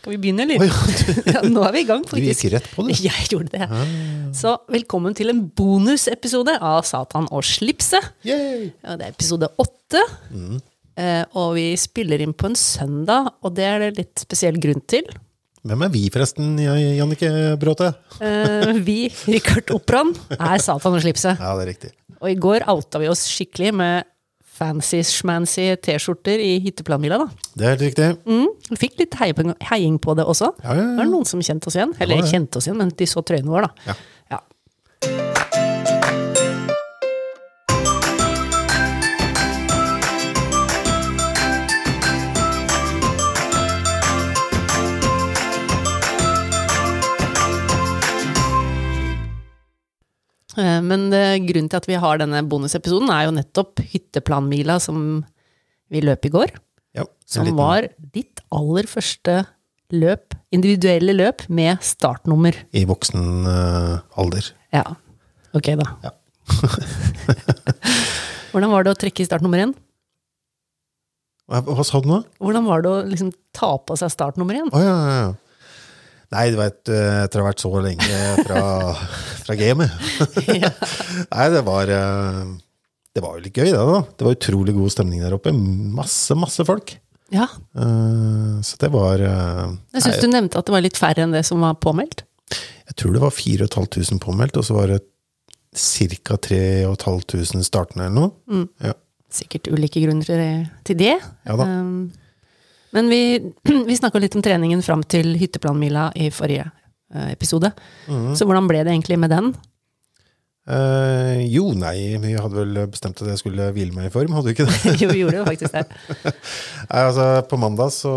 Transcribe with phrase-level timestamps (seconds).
[0.00, 0.62] Skal vi begynne, eller?
[0.64, 0.90] Oh,
[1.28, 2.24] ja, Ja, nå er vi i gang, faktisk.
[2.24, 2.94] du gikk rett på det.
[3.04, 3.66] Jeg gjorde det.
[4.38, 8.06] Så velkommen til en bonusepisode av Satan og slipset.
[8.24, 8.38] Ja,
[8.96, 10.00] det er episode åtte.
[10.32, 10.60] Mm.
[11.36, 15.04] og vi spiller inn på en søndag, og det er det litt spesiell grunn til.
[15.68, 17.30] Hvem er vi, forresten, Jannike
[17.60, 17.90] Bråte?
[18.24, 21.36] Eh, vi, Rikard Operan, er Satan og slipset.
[21.36, 21.92] Ja, det er riktig.
[22.20, 24.08] Og i går outa vi oss skikkelig med
[24.60, 27.18] fancy-schmancy T-skjorter i hytteplanmila.
[27.24, 27.28] da.
[27.56, 28.08] Det er helt riktig.
[28.28, 29.16] Mm, vi fikk litt
[29.70, 30.52] heiing på det også.
[30.62, 30.88] Ja, ja, ja.
[30.94, 31.94] Det var noen som kjente oss igjen.
[31.98, 32.30] Eller Ja, ja.
[32.34, 33.94] kjente oss igjen, men de så trøyene våre, da.
[50.56, 55.24] Men eh, grunnen til at vi har denne bonusepisoden, er jo nettopp hytteplanmila som
[55.90, 56.52] vi løp i går.
[56.98, 59.44] Ja, Som liten- var ditt aller første
[59.94, 62.54] løp, individuelle løp, med startnummer.
[62.74, 64.50] I voksen uh, alder.
[64.74, 64.84] Ja,
[65.54, 65.86] ok da.
[66.06, 66.12] Ja.
[68.50, 69.74] Hvordan var det å trekke i startnummer én?
[71.50, 72.20] Hva, hva sa du nå?
[72.42, 74.68] Hvordan var det å liksom ta på seg startnummer én?
[74.74, 75.30] Oh, ja, ja, ja.
[76.30, 78.60] Nei, du vet, eh, etter å ha vært så lenge fra,
[79.44, 79.90] fra gamet.
[81.34, 82.42] Nei, det var eh,
[83.16, 84.00] Det var jo litt gøy, det, da.
[84.14, 85.50] Det var utrolig god stemning der oppe.
[85.52, 86.96] Masse, masse folk.
[87.34, 87.46] Ja,
[87.78, 91.44] Eh, Så det var jeg syns du nevnte at det var litt færre enn det
[91.46, 92.24] som var påmeldt.
[92.90, 94.98] Jeg tror det var 4500 påmeldt, og så var det
[95.78, 96.36] ca.
[96.42, 98.32] 3500 startende eller noe.
[98.50, 98.66] Mm.
[98.82, 98.94] Ja.
[99.30, 100.26] Sikkert ulike grunner
[100.84, 101.12] til det.
[101.46, 101.66] Ja da.
[101.70, 102.10] Um,
[102.96, 103.52] Men vi,
[103.88, 106.68] vi snakka litt om treningen fram til hytteplanmila i forrige
[107.14, 107.72] eh, episode.
[108.08, 108.32] Mm.
[108.38, 109.52] Så hvordan ble det egentlig med den?
[110.70, 114.50] Eh, jo, nei, vi hadde vel bestemt at jeg skulle hvile meg i form, hadde
[114.50, 114.96] vi ikke det?
[115.02, 115.86] jo, vi gjorde jo faktisk det.
[116.90, 118.14] Nei, altså, på mandag så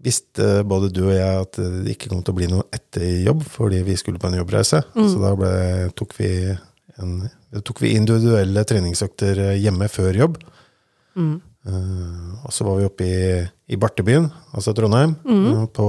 [0.00, 3.44] visste både du og jeg at det ikke kom til å bli noe etter jobb,
[3.52, 4.80] fordi vi skulle på en jobbreise.
[4.96, 5.52] Så da ble,
[5.96, 6.30] tok, vi
[6.96, 7.18] en,
[7.60, 10.38] tok vi individuelle treningsøkter hjemme før jobb.
[11.20, 11.36] Mm.
[11.68, 13.24] Eh, og så var vi oppe i,
[13.74, 15.88] i Bartebyen, altså Trondheim, eh, på,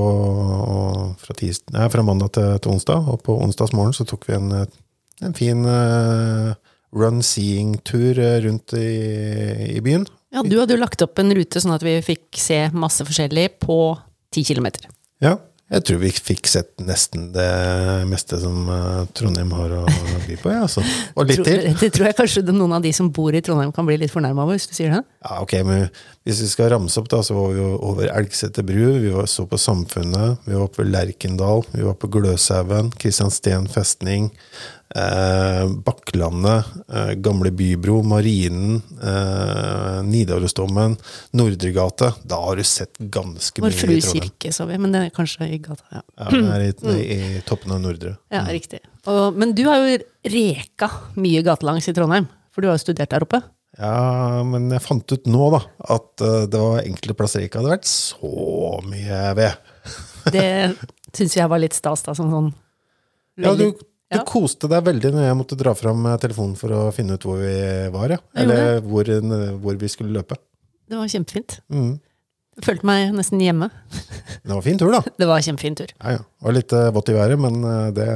[1.21, 3.07] fra, tis, nei, fra mandag til, til onsdag.
[3.13, 4.81] Og på onsdagsmorgen så tok vi en, eh,
[5.21, 6.51] en fin uh,
[6.97, 8.89] run-seeing-tur eh, rundt i,
[9.77, 10.07] i byen.
[10.31, 13.47] Ja, du hadde jo lagt opp en rute sånn at vi fikk se masse forskjellig
[13.63, 13.77] på
[14.31, 14.87] ti kilometer.
[15.23, 15.37] Ja,
[15.71, 17.47] jeg tror vi fikk sett nesten det
[18.09, 19.83] meste som eh, Trondheim har å
[20.27, 20.51] by på.
[20.51, 20.83] Ja, altså.
[21.15, 21.63] Og litt til.
[21.79, 24.43] Det tror jeg kanskje noen av de som bor i Trondheim kan bli litt fornærma
[24.43, 24.99] over, hvis du sier det.
[25.23, 25.87] Ja, ok, men
[26.27, 28.83] Hvis vi skal ramse opp, da, så var vi over Elgseter bru.
[29.01, 30.43] Vi var, så på Samfunnet.
[30.45, 31.63] Vi var oppe ved Lerkendal.
[31.71, 32.91] Vi var på Gløshaugen.
[33.01, 34.29] Kristiansten festning.
[34.95, 36.65] Eh, Bakklandet.
[36.91, 38.01] Eh, Gamle Bybro.
[38.03, 38.81] Marinen.
[39.01, 40.97] Eh, Nidarosdomen.
[41.31, 42.13] Nordregate.
[42.27, 44.29] Da har du sett ganske Vår mye i Trondheim.
[44.29, 45.83] kirke, så vi, men det er kanskje i gata.
[45.91, 46.73] Ja, Ja, er i,
[47.37, 48.17] i toppen av Nordre.
[48.31, 48.81] ja riktig.
[49.07, 49.97] Og, men du har jo
[50.29, 53.39] reka mye gatelangs i Trondheim, for du har jo studert der oppe.
[53.79, 55.61] Ja, men jeg fant ut nå, da,
[55.95, 59.69] at eh, det var enkelte plasser jeg ikke hadde vært så mye ved.
[60.35, 60.49] Det
[61.15, 62.51] syns jeg var litt stas, da, som sånn
[63.41, 64.23] Ja, du, veldig- du Ja.
[64.27, 67.37] koste deg veldig når jeg måtte dra fram eh, telefonen for å finne ut hvor
[67.39, 67.53] vi
[67.93, 68.17] var, ja.
[68.35, 70.35] Eller hvor, eh, hvor vi skulle løpe.
[70.91, 71.59] Det var kjempefint.
[71.71, 71.93] Mm.
[72.59, 73.69] Jeg følte meg nesten hjemme.
[74.43, 74.99] Det var en fin tur, da.
[75.19, 75.93] Det var en kjempefin tur.
[76.03, 76.23] Ja, ja.
[76.25, 77.61] Det var litt eh, vått i været, men
[77.95, 78.07] det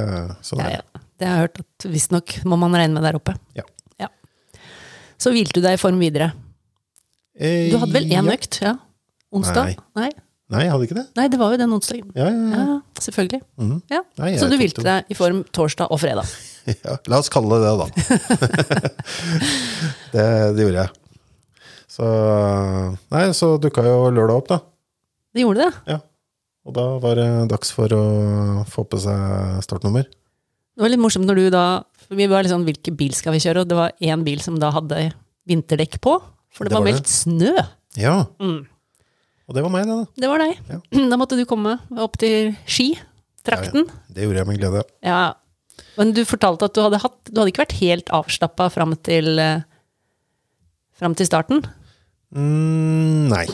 [0.44, 0.82] sånn Ja, er det.
[0.84, 1.00] ja.
[1.16, 3.32] Det har jeg hørt at visstnok må man regne med der oppe.
[3.56, 3.64] Ja.
[3.98, 4.08] Ja.
[5.16, 6.34] Så hvilte du deg i form videre.
[7.38, 8.60] Eh, Du hadde vel én økt?
[8.60, 8.74] Ja.
[9.32, 9.72] Onsdag?
[9.72, 9.76] Nei.
[9.96, 10.10] Nei.
[10.54, 11.04] Nei, jeg hadde ikke det.
[11.18, 12.10] Nei, det var jo den onsdagen.
[12.14, 12.76] Ja, ja, ja.
[13.02, 13.40] Selvfølgelig.
[13.90, 14.02] Ja.
[14.20, 16.28] Nei, Så du hvilte deg i form torsdag og fredag.
[16.86, 16.94] ja.
[17.10, 17.86] La oss kalle det det, da.
[20.14, 20.92] det, det gjorde jeg.
[21.96, 22.06] Så
[23.14, 24.60] Nei, så dukka jo lørdag opp, da.
[25.34, 25.96] Det gjorde det.
[25.96, 25.98] Ja.
[26.66, 28.04] Og da var det dags for å
[28.70, 30.06] få på seg startnummer.
[30.06, 31.66] Det var litt morsomt når du da
[32.06, 33.64] for Vi var litt sånn, hvilken bil skal vi kjøre?
[33.64, 35.08] Og det var én bil som da hadde
[35.50, 36.20] vinterdekk på.
[36.54, 37.54] For det, Det var var meldt snø.
[37.98, 38.60] Ja, Mm.
[39.46, 40.22] Og det var meg, det, da.
[40.22, 40.62] Det var deg.
[40.72, 40.80] Ja.
[41.12, 42.92] Da måtte du komme opp til Ski.
[43.46, 43.86] Trakten.
[44.10, 44.82] Det gjorde jeg med glede.
[45.06, 45.36] Ja.
[45.96, 49.38] Men du fortalte at du hadde hatt Du hadde ikke vært helt avslappa fram til
[49.38, 49.64] eh,
[50.96, 51.60] Fram til starten?
[52.32, 53.44] Mm, nei.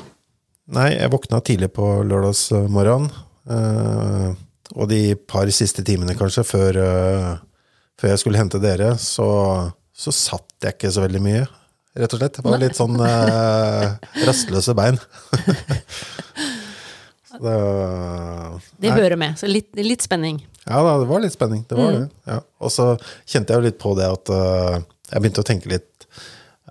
[0.73, 3.11] Nei, jeg våkna tidlig på lørdagsmorgenen.
[3.51, 4.39] Uh,
[4.79, 9.27] og de par siste timene, kanskje, før, uh, før jeg skulle hente dere, så,
[9.91, 11.43] så satt jeg ikke så veldig mye.
[11.93, 12.39] Rett og slett.
[12.39, 14.97] Det var litt sånn uh, rastløse bein.
[17.43, 17.57] det,
[18.81, 19.37] Det hører med.
[19.41, 20.41] Så litt, litt spenning.
[20.65, 21.67] Ja da, det var litt spenning.
[21.69, 22.07] Det var det.
[22.29, 22.41] Ja.
[22.63, 22.95] Og så
[23.29, 24.81] kjente jeg jo litt på det at uh,
[25.13, 25.89] jeg begynte å tenke litt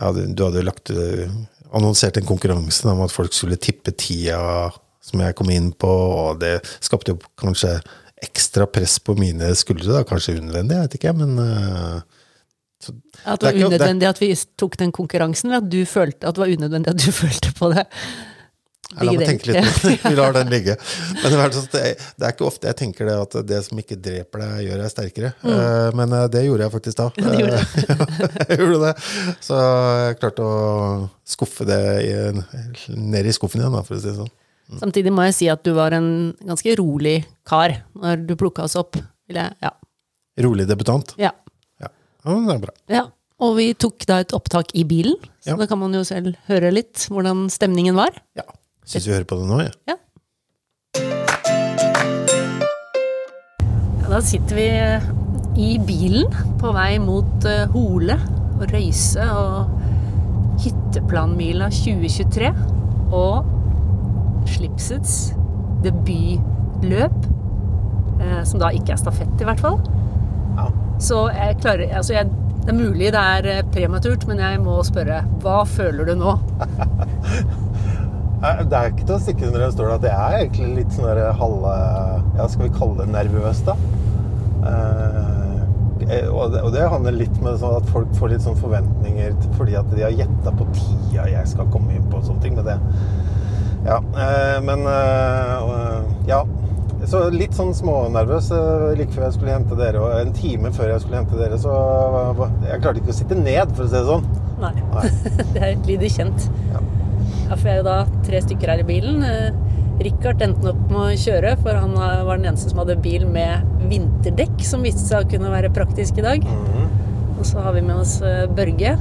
[0.02, 1.30] ja, Du hadde lagt eh,
[1.78, 4.72] annonsert en konkurranse om at folk skulle tippe tida
[5.06, 7.76] som jeg kom inn på, og det skapte jo kanskje
[8.22, 10.02] ekstra press på mine skuldre, da.
[10.08, 12.02] kanskje unødvendig, jeg vet ikke, men uh,
[13.26, 16.44] At det var unødvendig at vi tok den konkurransen, eller at du følte at det
[16.46, 17.88] var unødvendig at du følte på det?
[18.92, 20.00] Ja, La meg tenke litt på det.
[20.10, 20.74] Vi lar den ligge.
[21.22, 23.96] Men det er, sånn det, er ikke ofte jeg tenker det at det som ikke
[24.04, 25.30] dreper deg, gjør deg sterkere.
[25.46, 25.96] Mm.
[25.96, 27.08] Men eh, det gjorde jeg faktisk da.
[27.22, 27.30] Mm.
[27.32, 28.92] det gjorde jeg gjorde det.
[29.48, 30.58] Så jeg klarte å
[31.38, 31.80] skuffe det
[32.92, 34.34] ned i skuffen igjen, for å si det sånn.
[34.82, 36.10] Samtidig må jeg si at du var en
[36.48, 39.00] ganske rolig kar når du plukka oss opp.
[39.32, 39.72] Ja.
[40.44, 41.16] Rolig debutant.
[41.20, 41.32] Ja.
[42.26, 42.74] Ja, ja men det er bra.
[42.98, 43.08] ja.
[43.42, 45.56] Og vi tok da et opptak i bilen, så Ja.
[45.58, 48.12] da kan man jo selv høre litt hvordan stemningen var.
[48.38, 48.44] Ja.
[48.86, 49.74] Syns vi hører på det nå, jeg.
[49.90, 49.96] Ja.
[54.02, 55.10] Ja, da sitter vi eh,
[55.58, 56.30] i bilen
[56.62, 58.18] på vei mot eh, Hole
[58.60, 62.52] og Røyse og Hytteplanmila 2023
[63.16, 63.50] og
[64.52, 65.32] Slipsets
[65.82, 67.18] debutløp,
[68.22, 69.80] eh, som da ikke er stafett i hvert fall.
[70.58, 70.68] Ja.
[71.02, 72.30] Så jeg klarer altså jeg,
[72.62, 76.36] Det er mulig det er eh, prematurt, men jeg må spørre hva føler du nå?
[78.42, 81.06] Det er ikke til å stikke under en stol at jeg er egentlig litt sånn
[81.12, 81.74] der halve
[82.40, 83.76] Ja, skal vi kalle det nervøs, da?
[84.66, 85.28] Eh,
[86.32, 89.78] og, det, og det handler litt med sånn at folk får litt sånn forventninger fordi
[89.78, 92.58] at de har gjetta på tida jeg skal komme inn på og sånne ting.
[92.58, 92.80] Men det
[93.86, 94.02] Ja.
[94.26, 96.42] Eh, men eh, Ja.
[97.10, 100.02] Så litt sånn smånervøs eh, like før jeg skulle hente dere.
[100.04, 101.74] Og en time før jeg skulle hente dere, så
[102.68, 104.28] Jeg klarte ikke å sitte ned, for å si det sånn.
[104.62, 104.74] Nei.
[104.94, 105.08] Nei.
[105.56, 106.48] det er litt kjent.
[106.72, 106.84] Ja.
[107.52, 109.26] Ja, for jeg er jo da tre stykker her i bilen.
[109.26, 109.50] Eh,
[110.02, 113.66] Richard endte opp med å kjøre, for han var den eneste som hadde bil med
[113.92, 116.46] vinterdekk, som viste seg å kunne være praktisk i dag.
[116.46, 116.88] Mhm.
[117.42, 118.96] Og så har vi med oss eh, Børge.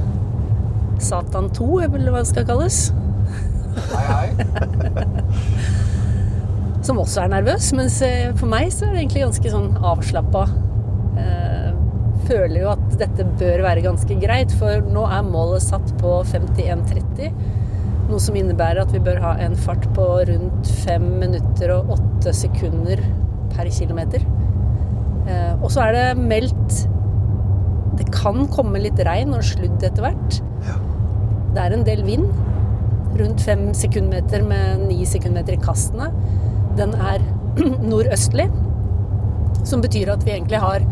[1.01, 2.83] Satan 2, eller hva det skal kalles.
[3.93, 4.27] Hei, hei.
[6.81, 10.47] Som også er nervøs, mens eh, for meg så er det egentlig ganske sånn avslappa.
[11.21, 11.67] Eh,
[12.25, 17.29] føler jo at dette bør være ganske greit, for nå er målet satt på 51,30.
[18.09, 22.33] Noe som innebærer at vi bør ha en fart på rundt 5 minutter og 8
[22.41, 23.03] sekunder
[23.53, 24.25] per kilometer.
[25.29, 26.87] Eh, og så er det meldt
[27.99, 30.37] Det kan komme litt regn og sludd etter hvert.
[31.51, 32.29] Det er en del vind.
[33.19, 36.07] Rundt fem sekundmeter med ni sekundmeter i kastene.
[36.77, 37.23] Den er
[37.91, 38.47] nordøstlig,
[39.67, 40.85] som betyr at vi egentlig har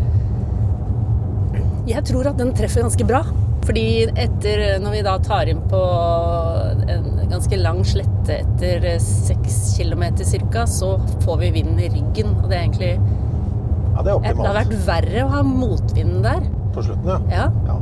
[1.90, 3.24] Jeg tror at den treffer ganske bra.
[3.66, 5.80] Fordi etter, når vi da tar inn på
[6.90, 10.96] en ganske lang slette etter seks kilometer cirka, så
[11.26, 12.36] får vi vinden i ryggen.
[12.40, 16.46] Og det er egentlig Ja, det er Det har vært verre å ha motvinden der.
[16.74, 17.20] På slutten, ja.
[17.34, 17.50] Ja.
[17.68, 17.78] ja.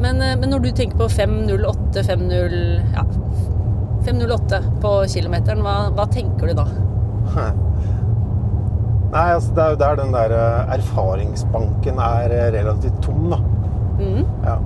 [0.00, 3.04] Men, eh, men når du tenker på 508, 50 ja,
[4.06, 6.66] 508 på kilometeren, hva, hva tenker du da?
[9.10, 13.38] Nei, altså det er jo der den der eh, erfaringsbanken er eh, relativt tom, da.
[13.98, 14.20] Mm.
[14.44, 14.58] Ja.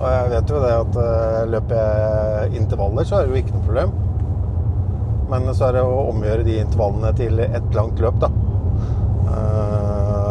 [0.00, 3.56] Og jeg vet jo det at eh, løper jeg intervaller, så er det jo ikke
[3.56, 3.96] noe problem.
[5.30, 8.30] Men så er det å omgjøre de intervallene til et langt løp, da.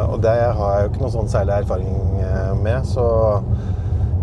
[0.09, 1.91] Og det har jeg jo ikke noe sånn særlig erfaring
[2.59, 3.05] med, så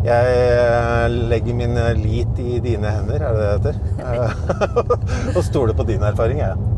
[0.04, 3.80] jeg legger min lit i dine hender, er det det heter?
[5.38, 6.52] Og stoler på din erfaring, jeg.
[6.58, 6.75] Ja,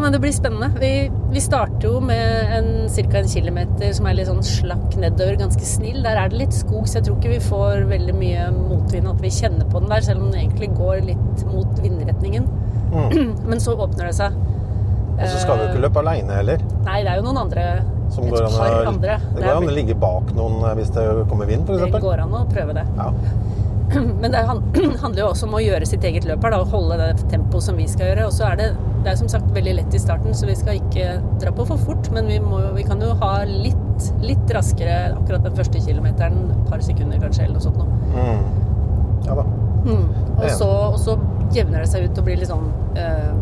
[0.00, 0.68] men det blir spennende.
[0.78, 3.18] Vi, vi starter jo med en, ca.
[3.18, 6.02] en kilometer som er litt sånn slakk nedover, ganske snill.
[6.04, 9.22] Der er det litt skog, så jeg tror ikke vi får veldig mye motvind, at
[9.24, 12.46] vi kjenner på den der, selv om den egentlig går litt mot vindretningen.
[12.92, 13.32] Mm.
[13.50, 14.38] Men så åpner det seg.
[15.12, 16.62] Og så skal du ikke løpe aleine heller.
[16.86, 17.66] Nei, det er jo noen andre.
[18.12, 19.18] Som et går an å, andre.
[19.32, 22.34] Det går an å ligge bak noen eh, hvis det kommer vind, det går an
[22.36, 22.86] å prøve det.
[22.98, 23.10] Ja.
[24.22, 24.42] Men det
[25.02, 27.66] handler jo også om å gjøre sitt eget løp her, da, og holde det tempoet
[27.68, 28.28] som vi skal gjøre.
[28.28, 28.68] Og så er det,
[29.02, 31.80] det er som sagt veldig lett i starten, så vi skal ikke dra på for
[31.80, 32.10] fort.
[32.14, 36.70] Men vi, må, vi kan jo ha litt, litt raskere akkurat den første kilometeren, et
[36.70, 37.90] par sekunder kanskje, eller noe sånt noe.
[38.12, 38.44] Mm.
[39.26, 39.46] ja da.
[39.82, 40.04] Mm.
[40.36, 41.16] Og, så, og så
[41.54, 42.68] jevner det seg ut og blir litt sånn
[43.02, 43.32] øh,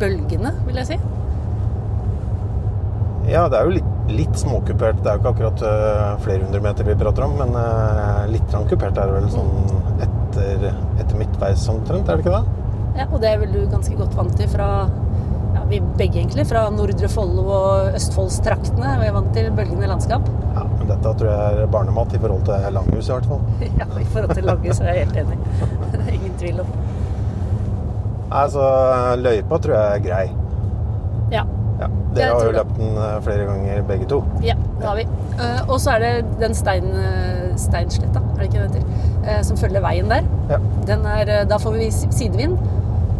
[0.00, 0.98] bølgende, vil jeg si.
[3.30, 4.98] Ja, det er jo litt, litt småkupert.
[5.00, 8.58] Det er jo ikke akkurat øh, flere hundre meter vi prater om, men øh, litt
[8.68, 9.54] kupert er det vel sånn
[10.04, 10.68] etter,
[10.98, 12.63] etter midtveis omtrent, er det ikke det?
[12.94, 14.68] Ja, og det er vel du ganske godt vant til fra
[15.54, 18.96] ja, vi begge egentlig, fra Nordre Follo og Østfoldstraktene.
[19.00, 20.26] Vi er vant til bølgende landskap.
[20.54, 23.42] Ja, men dette tror jeg er barnemat i forhold til Langhus i hvert fall.
[23.80, 25.38] Ja, i forhold til Langhus er jeg helt enig.
[26.16, 26.72] Ingen tvil om.
[28.30, 28.64] Nei, så
[29.20, 30.24] løypa tror jeg er grei.
[31.34, 34.20] Ja, Ja, Dere har jo løpt den øh, flere ganger begge to.
[34.46, 35.02] ja det har vi.
[35.42, 39.40] Eh, og så er det den stein, eh, steinsletta, er det ikke det heter, eh,
[39.42, 40.22] som følger veien der.
[40.52, 40.60] Ja.
[40.86, 42.54] Den er, eh, da får vi sidevind.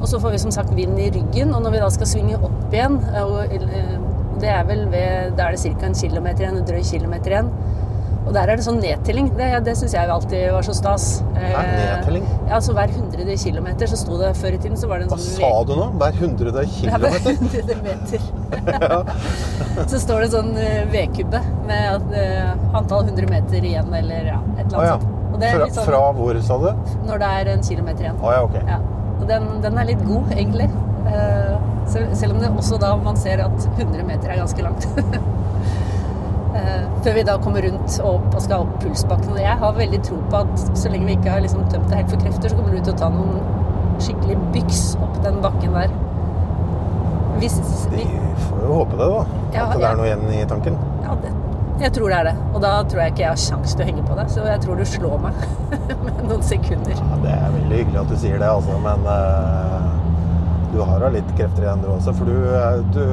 [0.05, 2.37] Og så får vi som sagt vind i ryggen, og når vi da skal svinge
[2.37, 3.95] opp igjen og, eh,
[4.43, 5.87] Det er vel ved Da er det ca.
[5.87, 7.49] en kilometer igjen, en drøy kilometer igjen.
[8.27, 9.31] Og der er det sånn nedtelling.
[9.37, 11.23] Det, det syns jeg alltid var så stas.
[11.37, 12.25] Er nedtelling?
[12.49, 15.13] Ja, altså Hver hundrede kilometer så sto det Før i tiden så var det en
[15.13, 15.87] Hva sånn sa du nå?
[16.01, 17.39] Hver hundrede Ja, hver kilometer?
[17.41, 18.21] hundrede meter.
[19.91, 24.35] så står det en sånn eh, vedkubbe med at, eh, antall hundre meter igjen, eller
[24.35, 24.85] ja, et eller annet.
[24.85, 24.99] annet ja.
[24.99, 25.41] sånt.
[25.45, 26.93] Fra, sånn fra hvor, sa du?
[27.09, 28.21] når det er en kilometer igjen.
[28.21, 28.61] Ah, ja, ok.
[28.69, 28.83] Ja.
[29.29, 30.67] Den, den er litt god, egentlig.
[31.09, 31.55] Eh,
[32.17, 34.89] selv om det også da man ser at 100 meter er ganske langt.
[36.55, 39.33] Eh, Før vi da kommer rundt og opp og skal opp pulsbakken.
[39.43, 42.13] Jeg har veldig tro på at så lenge vi ikke har liksom tømt det helt
[42.13, 43.41] for krefter, så kommer du til å ta noen
[43.99, 45.91] skikkelig byks opp den bakken der.
[47.43, 47.57] Hvis,
[47.91, 48.07] Vi
[48.47, 49.25] får jo håpe det, da.
[49.57, 49.91] Ja, At det ja.
[49.91, 50.79] er noe igjen i tanken.
[51.03, 51.35] ja, det,
[51.81, 52.35] jeg tror det er det.
[52.53, 54.63] Og da tror jeg ikke jeg har sjans til å henge på deg, Så jeg
[54.65, 55.45] tror du slår meg
[56.07, 56.95] med noen sekunder.
[56.95, 59.95] Ja, det er veldig hyggelig at du sier det, altså, men uh,
[60.75, 62.15] du har da litt krefter igjen du også.
[62.19, 63.05] For du, eh, du,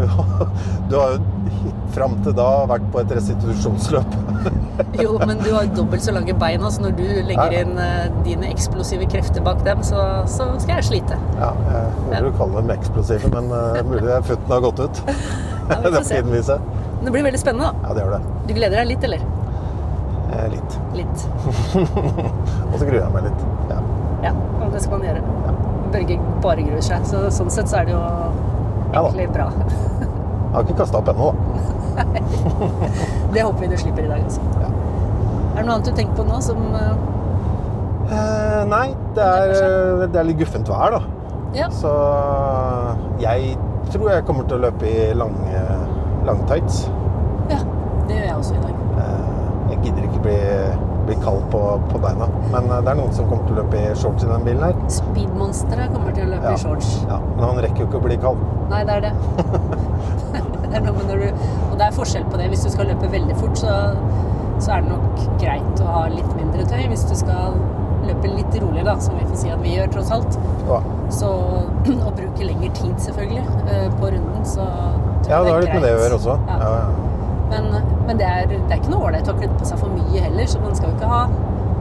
[0.90, 4.18] du har jo fram til da vært på et restitusjonsløp.
[4.98, 8.48] Jo, men du har dobbelt så lange bein, så når du legger inn uh, dine
[8.50, 10.00] eksplosive krefter bak dem, så,
[10.32, 11.20] så skal jeg slite.
[11.38, 15.04] Ja, jeg hører du kaller dem eksplosive, men uh, mulig føttene har gått ut.
[15.70, 16.58] Ja, vi det får får se.
[17.06, 17.88] Det blir veldig spennende, da.
[17.88, 18.22] Ja, det gjør det.
[18.48, 19.26] Du gleder deg litt, eller?
[20.32, 20.78] Eh, litt.
[20.96, 21.26] Litt.
[22.72, 23.46] Og så gruer jeg meg litt.
[23.72, 23.80] Ja.
[24.22, 24.32] Ja,
[24.62, 25.22] og det skal man gjøre.
[25.92, 28.02] Børge bare gruer seg, så sånn sett så er det jo
[28.94, 29.48] Ja egentlig bra.
[29.58, 32.06] Jeg har ikke kasta opp ennå, da.
[33.34, 34.46] Det håper vi du slipper i dag, altså.
[34.62, 34.70] Ja.
[35.56, 36.94] Er det noe annet du tenker på nå som eh,
[38.12, 41.02] Eh, nei, det er, eh, det er litt guffent vær, da.
[41.56, 41.70] Ja.
[41.72, 41.92] Så
[43.22, 43.54] jeg
[43.92, 45.62] tror jeg kommer til å løpe i lange
[46.28, 46.84] langtights.
[47.50, 47.60] ja.
[48.08, 48.78] Det gjør jeg også i dag.
[49.02, 49.28] Eh,
[49.72, 50.38] Jeg gidder ikke bli,
[51.08, 51.60] bli kald på,
[51.92, 52.26] på beina.
[52.52, 54.64] Men eh, det er noen som kommer til å løpe i shorts i den bilen
[54.66, 54.76] her.
[54.92, 56.58] Speedmonsteret kommer til å løpe Ja.
[56.58, 56.90] i shorts.
[57.08, 58.42] Ja, men han rekker jo ikke å bli kald.
[58.74, 59.14] Nei, det er det.
[60.72, 62.50] det er noe når du, og det er forskjell på det.
[62.52, 63.78] Hvis du skal løpe veldig fort, så,
[64.60, 66.84] så er det nok greit å ha litt mindre tøy.
[66.92, 67.56] Hvis du skal
[68.10, 70.38] løpe litt roligere, da, som vi får si at vi gjør, tross alt,
[70.68, 70.82] Ja,
[71.14, 71.32] så,
[72.08, 74.68] og bruke lengre tid, selvfølgelig, eh, på runden, så
[75.30, 76.36] ja det har litt med det å gjøre også.
[76.48, 76.58] Ja.
[76.62, 77.08] Ja, ja.
[77.52, 77.66] Men,
[78.08, 80.46] men det, er, det er ikke noe ålreit å klippe på seg for mye heller,
[80.48, 81.24] så man skal jo ikke ha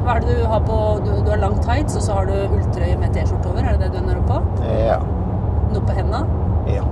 [0.00, 2.34] Hva er det du har på Du, du har lang tights, og så har du
[2.56, 4.66] ulltrøye med T-skjorte over, er det det du ender opp på?
[4.80, 4.98] Ja.
[5.70, 6.24] Noe på henda?
[6.70, 6.82] ja.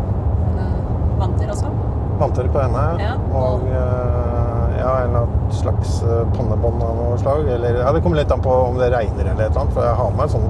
[0.63, 0.77] Eh,
[1.19, 1.73] vanter også?
[2.21, 7.19] Vanter på henda, Ja, og eh, ja, en eller annen slags eh, pannebånd av noe
[7.19, 7.49] slag.
[7.57, 9.87] Eller, ja, det kommer litt an på om det regner eller et eller annet, for
[9.87, 10.49] jeg har med en sånn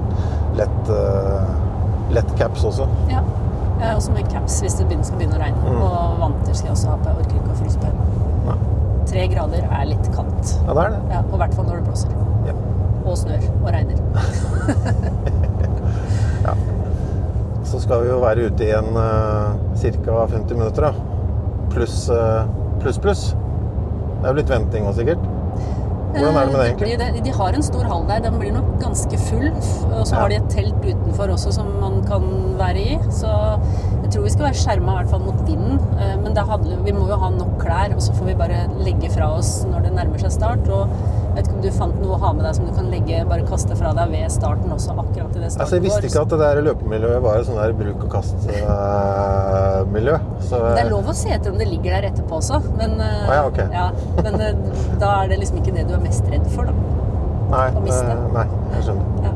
[0.59, 0.91] lett,
[2.13, 2.85] lett caps også.
[3.09, 3.23] Ja.
[3.79, 5.59] Jeg har også med caps hvis det begynner, skal begynne å regne.
[5.63, 5.79] Mm.
[5.87, 5.93] Og
[6.23, 7.07] vanter skal jeg også ha på.
[7.09, 8.07] Jeg orker ikke å fryse på hendene.
[9.09, 10.45] Tre grader er litt kaldt.
[10.67, 10.99] Ja, det er det.
[11.09, 12.09] Ja, og i hvert fall når det blåser.
[12.45, 12.53] Ja.
[13.07, 13.97] Og snør og regner.
[17.69, 20.25] Så skal vi jo være ute igjen en uh, ca.
[20.33, 20.91] 50 minutter, da.
[21.69, 23.23] Pluss uh, pluss, pluss.
[24.19, 25.28] Det er jo litt venting òg, sikkert.
[26.13, 27.13] Hvordan er det med det, Eh, egentlig?
[27.15, 28.19] De, De har en stor hall der.
[28.19, 29.47] Den blir nok ganske full.
[29.93, 30.21] Og så Ja.
[30.21, 32.23] har de et telt utenfor også som man kan
[32.57, 32.97] være i.
[33.09, 33.27] Så
[34.03, 35.79] jeg tror vi skal være skjerma i hvert fall mot vinden.
[35.99, 38.67] Eh, Men det handler, vi må jo ha nok klær, og så får vi bare
[38.83, 40.67] legge fra oss når det nærmer seg start.
[40.69, 40.87] Og
[41.35, 43.45] vet ikke om du fant noe å ha med deg som du kan legge, bare
[43.49, 46.33] kaste fra deg ved starten også, akkurat i det starten Altså, jeg visste ikke at
[46.33, 50.15] det der løpemiljøet var et sånn der bruk og kast-miljø.
[50.49, 53.35] så Det er lov å se etter om det ligger der etterpå også, men, ah,
[53.39, 53.67] ja, okay.
[53.73, 53.87] ja,
[54.23, 54.53] men eh,
[55.01, 56.73] da er det liksom ikke det du er mest redd for, da.
[57.49, 58.13] Nei, å miste.
[58.13, 59.05] eh, nei, jeg skjønner.
[59.25, 59.33] Ja.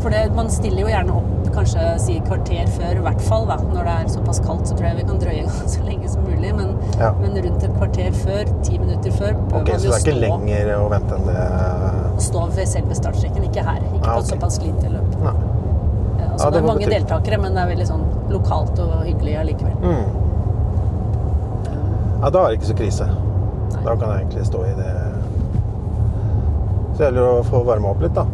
[0.00, 3.46] For det, man stiller jo gjerne opp kanskje si kvarter før, i hvert fall.
[3.50, 3.56] da.
[3.74, 6.54] Når det er såpass kaldt, så tror jeg vi kan drøye så lenge som mulig.
[6.56, 7.12] Men, Ja.
[7.20, 10.16] men rundt et kvarter før, ti minutter før, bør Ok, man Så det er ikke
[10.16, 12.22] stå, lenger å vente enn det?
[12.26, 13.44] stå ved selve startstreken.
[13.50, 13.80] Ikke her.
[13.94, 14.26] Ikke Ah, på ok.
[14.34, 15.10] såpass lite løp.
[15.22, 15.34] Nei.
[16.20, 16.98] Ja, altså, Ja, det, det er mange betyr.
[17.00, 19.76] deltakere, men det er veldig sånn lokalt og hyggelig allikevel.
[19.82, 20.04] Mm.
[22.22, 23.06] Ja, da er det ikke så krise.
[23.84, 24.90] Da kan jeg egentlig stå i det
[26.96, 28.26] Så gjelder det å få varme opp litt, da.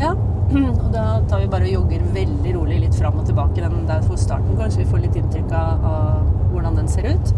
[0.00, 0.10] Ja,
[0.56, 4.00] og da tar vi bare og jogger veldig rolig litt fram og tilbake den der
[4.02, 4.56] for starten.
[4.58, 6.26] Kanskje vi får litt inntrykk av
[6.66, 7.34] hvordan den ser ut.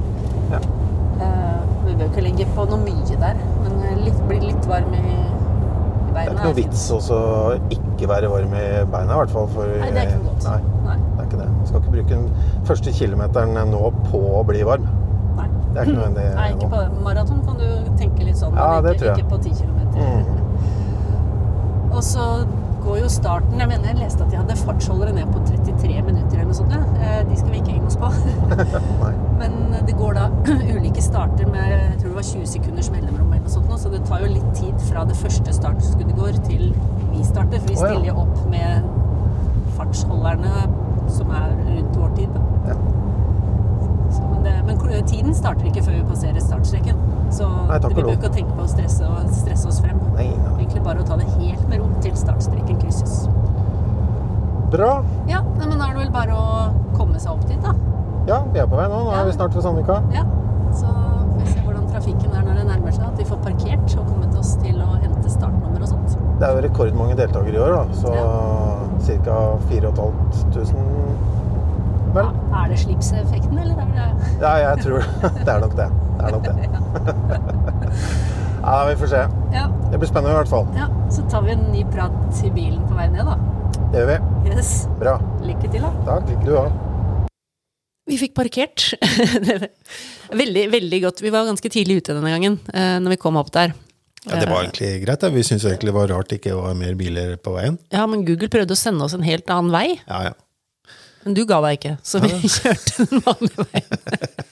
[0.50, 0.60] Ja.
[1.18, 5.02] Uh, vi bør ikke legge på noe mye der, men litt, bli litt varm i,
[5.02, 7.00] i Det er ikke noe vits å
[7.74, 9.48] ikke være varm i beina, i hvert fall.
[9.54, 10.46] For, Nei, det er ikke godt.
[10.46, 10.98] Nei, Nei.
[11.00, 11.48] det er ikke det.
[11.58, 12.28] Du skal ikke bruke den
[12.68, 14.86] første kilometeren nå på å bli varm.
[15.38, 15.48] Nei.
[15.68, 16.78] Det er ikke nødvendig Nei, ikke på.
[17.04, 17.68] Maraton kan du
[18.00, 19.76] tenke litt sånn, Ja, men det ikke, ikke på 10 km.
[19.98, 20.24] Mm.
[21.88, 22.24] Og så
[22.84, 25.37] går jo starten Jeg mener jeg leste at de hadde fartsholdere ned på 33
[26.48, 26.80] ja.
[26.98, 28.10] Eh, De skal vi ikke henge oss på.
[29.40, 29.52] Men
[29.86, 30.28] det går da
[30.76, 34.04] ulike starter med jeg tror det var 20 sekunders mellomrom, eller noe sånt, så det
[34.08, 36.70] tar jo litt tid fra det første startskuddet går til
[37.12, 37.60] vi starter.
[37.62, 38.88] For vi stiller jo opp med
[39.78, 40.54] fartsholderne
[41.08, 42.34] som er rundt vår tid.
[42.34, 42.72] Da.
[42.72, 42.78] Ja.
[44.08, 46.96] Så, men, det, men tiden starter ikke før vi passerer startstreken.
[47.30, 48.12] Så Nei, det, vi lov.
[48.16, 50.00] ikke tenke på å stresse, og- stresse oss frem.
[50.16, 50.54] Nei, ja.
[50.56, 53.28] Egentlig bare å ta det helt med ro til startstreken krysses.
[54.72, 55.02] Bra.
[55.28, 57.72] Ja, men da er det vel bare å komme seg opp dit, da.
[58.28, 58.98] Ja, vi er på vei nå.
[59.06, 59.20] Nå Ja.
[59.22, 60.02] er vi snart ved Sandvika.
[60.12, 60.24] Ja.
[60.76, 63.04] Så får vi se hvordan trafikken er når det nærmer seg.
[63.08, 66.16] At vi får parkert og kommet oss til å hente startnummer og sånt.
[66.38, 67.84] Det er jo rekordmange deltakere i år, da.
[67.94, 68.12] Så
[69.24, 69.58] ca.
[69.68, 71.16] 4500.
[72.14, 72.24] Vel?
[72.52, 74.98] Ja, er det slipseffekten, eller er det Ja, jeg tror
[75.44, 75.88] det er nok det.
[76.18, 76.54] Det er nok det.
[78.68, 79.20] Ja, vi får se.
[79.54, 79.66] Ja.
[79.90, 80.66] Det blir spennende i hvert fall.
[80.76, 80.86] ja.
[81.08, 83.36] Så tar vi en ny prat i bilen på vei ned, da.
[83.92, 84.16] Det gjør vi.
[84.48, 84.86] Yes.
[84.98, 85.18] Bra.
[85.44, 85.90] Lykke til, da.
[86.06, 86.30] Takk.
[86.30, 86.84] Lykke Du òg.
[88.08, 88.94] Vi fikk parkert.
[90.40, 91.20] Veldig, veldig godt.
[91.24, 93.74] Vi var ganske tidlig ute denne gangen, eh, når vi kom opp der.
[94.24, 95.22] Ja, det var egentlig greit.
[95.22, 95.30] Da.
[95.32, 97.78] Vi syntes egentlig det var rart det ikke var mer biler på veien.
[97.94, 99.98] Ja, men Google prøvde å sende oss en helt annen vei.
[100.08, 100.34] Ja, ja.
[101.24, 104.04] Men du ga deg ikke, så vi kjørte den vanlige veien.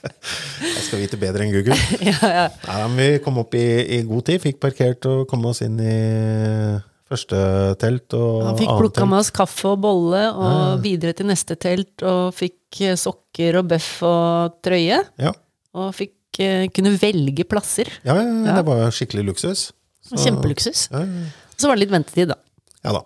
[0.76, 1.78] jeg skal vite bedre enn Google.
[2.00, 2.46] Ja, ja.
[2.68, 5.80] Nei, men vi kom opp i, i god tid, fikk parkert og kom oss inn
[5.80, 5.96] i
[7.10, 7.38] første
[7.80, 8.46] telt og annet.
[8.50, 12.80] Han fikk plukka med oss kaffe og bolle, og videre til neste telt, og fikk
[12.82, 15.00] eh, sokker og bøff og trøye.
[15.22, 15.32] Ja.
[15.76, 17.90] Og fikk eh, kunne velge plasser.
[18.02, 18.56] Ja, ja, ja, Ja.
[18.60, 19.68] det var skikkelig luksus.
[20.06, 20.88] Så- Kjempeluksus.
[20.92, 21.34] Ja, ja, ja.
[21.56, 22.40] Og så var det litt ventetid, da.
[22.84, 23.04] Ja da.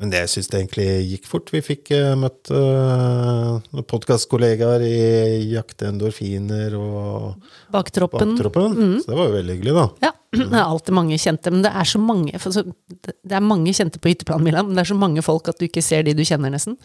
[0.00, 1.50] Men det syns jeg egentlig gikk fort.
[1.54, 7.36] Vi fikk eh, møtt uh, podkastkollegaer i Jakte endorfiner og
[7.74, 8.34] Baktroppen.
[8.36, 8.98] Baktroppen.
[9.02, 9.84] Så det var jo veldig hyggelig, da.
[10.08, 14.00] Ja, det er alltid mange kjente, men det er så mange Det er mange kjente
[14.00, 16.24] på hytteplanen, Milan, men det er så mange folk at du ikke ser de du
[16.26, 16.76] kjenner, nesten.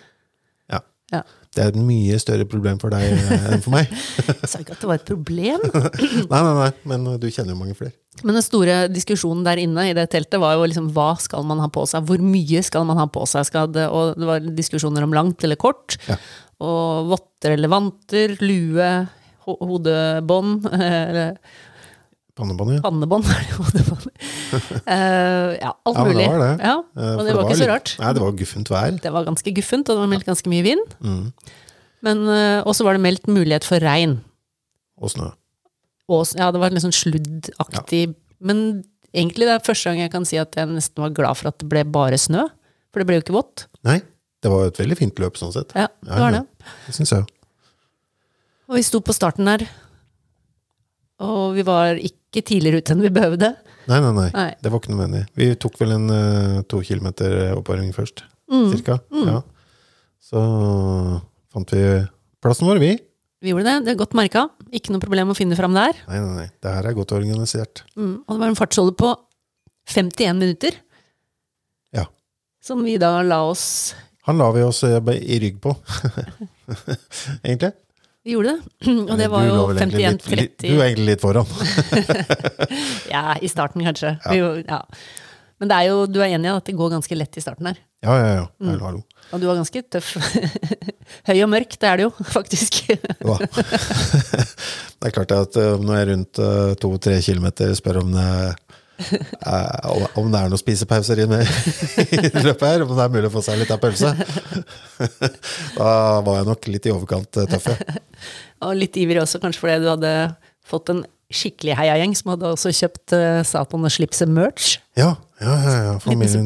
[0.72, 0.80] Ja.
[1.12, 1.24] Ja.
[1.54, 3.92] Det er et mye større problem for deg eh, enn for meg.
[4.30, 5.66] Jeg sa ikke at det var et problem.
[6.32, 7.94] nei, nei, nei, men eh, du kjenner jo mange flere.
[8.24, 11.62] Men den store diskusjonen der inne i det teltet var jo liksom hva skal man
[11.62, 12.08] ha på seg?
[12.08, 13.46] Hvor mye skal man ha på seg?
[13.50, 15.98] Skal det, og det var diskusjoner om langt eller kort.
[16.08, 16.18] Ja.
[16.64, 18.90] Og votter eller vanter, lue,
[19.44, 20.70] ho hodebånd
[22.34, 22.82] Pannebånd, ja.
[22.82, 23.28] pannebånd.
[23.30, 24.08] det hodebånd?
[24.90, 26.54] uh, ja, alt Ja, men det var det.
[26.66, 27.92] Ja, men og det var ikke så litt- rart.
[28.02, 28.96] Nei, det var guffent vær.
[29.04, 30.96] Det var ganske guffent, og det var meldt ganske mye vind.
[31.06, 31.28] Mm.
[32.04, 34.18] Men eh, også var det meldt mulighet for regn.
[34.98, 35.30] Og snø.
[36.12, 38.02] Og, ja, det var litt sånn sluddaktig.
[38.44, 38.82] Men
[39.14, 41.62] egentlig det er første gang jeg kan si at jeg nesten var glad for at
[41.62, 42.48] det ble bare snø.
[42.92, 43.68] For det ble jo ikke vått.
[43.88, 44.00] Nei,
[44.44, 45.72] det var et veldig fint løp sånn sett.
[45.78, 46.44] Ja, det var det.
[46.90, 47.30] Det syns jeg.
[48.70, 49.66] Og vi sto på starten der.
[51.24, 53.56] Og vi var ikke tidligere ut enn vi behøvde.
[53.88, 54.30] Nei, nei, nei.
[54.34, 54.50] Nei.
[54.64, 55.26] Det var ikke nødvendig.
[55.36, 58.72] Vi tok vel en uh, to kilometer oppvarming først, Mm.
[58.74, 59.00] cirka.
[59.26, 59.42] Ja.
[60.22, 60.40] Så
[61.54, 61.82] fant vi
[62.44, 62.98] plassen vår, vi.
[63.42, 63.86] Vi gjorde det.
[63.86, 64.50] Det er godt merka.
[64.72, 65.94] Ikke noe problem å finne fram der.
[66.08, 66.50] Nei, nei, nei.
[66.62, 67.84] Det her er godt organisert.
[67.96, 68.24] Mm.
[68.28, 69.14] Og det var en fartsholder på
[69.92, 70.78] 51 minutter.
[71.96, 72.06] Ja.
[72.64, 73.94] Som vi da la oss
[74.28, 75.74] Han la vi oss eh, i rygg på,
[77.44, 77.74] egentlig.
[78.24, 78.88] Vi gjorde det.
[79.12, 80.80] Og det var jo lå vel egentlig litt- litt- Du 51-30.
[80.80, 81.48] er egentlig litt foran.
[83.14, 84.16] Ja, i starten kanskje.
[84.32, 84.80] Vi, ja.
[85.62, 87.68] Men det er jo, du er enig i at det går ganske lett i starten
[87.70, 87.78] her.
[88.04, 88.46] Ja, ja, ja.
[88.60, 88.70] Mm.
[88.72, 89.02] Hallo, hallo.
[89.34, 90.10] Og du var ganske tøff.
[91.30, 92.80] Høy og mørk, det er det jo, faktisk.
[92.90, 93.38] Ja.
[93.38, 98.28] det er klart at eh, når jeg er rundt eh, to-tre kilometer spør om det,
[99.00, 103.34] eh, om- det er noen spisepauser inne i løpet her, om det er mulig å
[103.34, 104.14] få seg litt av pølse,
[105.78, 105.90] da
[106.26, 107.70] var jeg nok litt i overkant eh, tøff.
[107.74, 108.00] ja.
[108.64, 110.12] Og litt ivrig også, kanskje fordi du hadde
[110.64, 111.02] fått en
[111.34, 114.78] skikkelig heiagjeng som hadde også kjøpt uh, Satan og slipset merch.
[114.96, 115.10] Ja,
[115.42, 115.74] ja, ja.
[115.90, 115.96] ja.
[116.00, 116.46] Familien,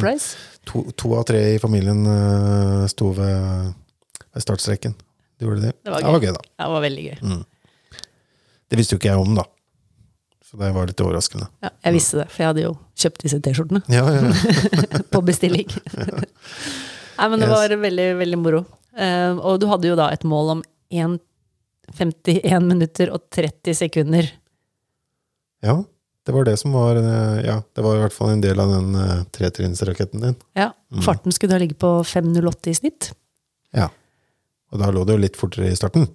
[0.66, 3.68] to, to av tre i familien uh, sto ved,
[4.34, 4.96] ved startstreken.
[5.38, 5.74] De gjorde det.
[5.86, 6.32] Det var det var gøy.
[6.32, 6.48] gøy, da.
[6.64, 7.38] Det var veldig gøy.
[8.68, 9.46] Det visste jo ikke jeg om, da.
[10.48, 11.50] Så det var litt overraskende.
[11.66, 15.02] Ja, jeg visste det, for jeg hadde jo kjøpt disse T-skjortene Ja, ja, ja.
[15.14, 15.68] på bestilling.
[17.18, 17.56] Nei, men det Yes.
[17.58, 18.62] var veldig, veldig moro.
[18.96, 20.62] Eh, og du hadde jo da et mål om
[20.94, 21.18] 1
[21.98, 24.32] 51 minutter og 30 sekunder.
[25.64, 25.78] ja.
[26.28, 28.68] Det var det som var eh, Ja, det var i hvert fall en del av
[28.74, 30.34] den uh, tretrinnsraketten din.
[30.60, 30.74] Ja,
[31.06, 33.08] Farten skulle da ligge på 5.08 i snitt.
[33.72, 33.86] Ja.
[34.76, 36.10] Og da lå det jo litt fortere i starten,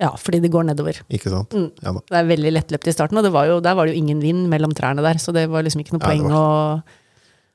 [0.00, 0.96] Ja, fordi det går nedover.
[1.12, 1.52] ikke sant?
[1.52, 1.70] Mm.
[1.84, 1.92] Ja.
[1.92, 4.22] Det er veldig lettløpt i starten, og det var jo, der var det jo ingen
[4.24, 6.44] vind mellom trærne der, så det var liksom ikke noe Ja, det poeng å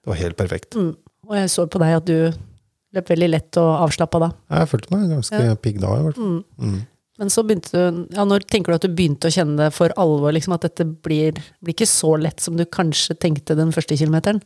[0.06, 0.76] Det var helt perfekt.
[0.78, 0.92] mm.
[1.26, 2.18] Og jeg så på deg at du
[2.96, 4.28] løp veldig lett og avslappa da.
[4.54, 6.36] Jeg følte meg ganske pigg da, i hvert fall.
[6.36, 6.44] Mm.
[6.70, 6.84] Mm.
[7.18, 9.90] Men så begynte du Ja, når tenker du at du begynte å kjenne det for
[9.98, 13.98] alvor, liksom at dette blir, blir ikke så lett som du kanskje tenkte den første
[13.98, 14.42] kilometeren?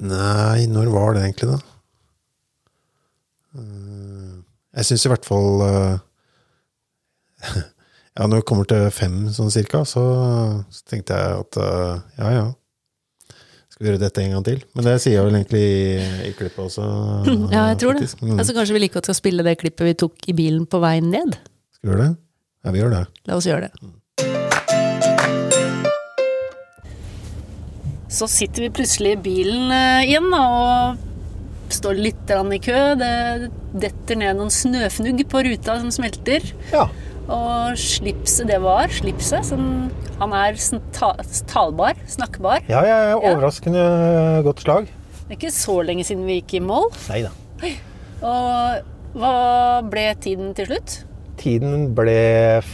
[0.00, 1.60] Nei, når var det egentlig, da?
[4.74, 5.94] Jeg syns i hvert fall eh,
[8.14, 10.02] Ja, når det kommer til fem sånn cirka, så,
[10.70, 12.44] så tenkte jeg at eh, ja, ja.
[13.74, 14.60] Skal vi gjøre dette en gang til?
[14.78, 16.84] Men det sier jeg vel egentlig i, i klippet også.
[17.54, 18.06] Ja, jeg tror det.
[18.22, 18.36] Mm.
[18.38, 21.10] Altså, kanskje vi like godt skal spille det klippet vi tok i bilen på veien
[21.10, 21.34] ned?
[21.74, 22.14] Skal vi gjøre det?
[22.62, 23.02] Ja, vi gjør det.
[23.26, 23.74] La oss gjøre det.
[28.14, 31.13] Så sitter vi plutselig i bilen eh, igjen da, og
[31.74, 32.94] står litt i kø.
[33.00, 33.50] Det
[33.84, 36.42] detter ned noen snøfnugg på ruta som smelter.
[36.72, 36.84] Ja.
[37.24, 39.60] Og slipset det var, slipset, som
[40.20, 40.52] han er
[41.48, 42.58] talbar, snakkbar.
[42.68, 43.84] Ja, ja, ja overraskende
[44.44, 44.84] godt slag.
[45.24, 46.88] Det er ikke så lenge siden vi gikk i mål.
[47.08, 47.30] Nei da.
[48.24, 48.50] Og
[49.14, 49.36] hva
[49.88, 50.90] ble tiden til slutt?
[51.40, 52.20] Tiden ble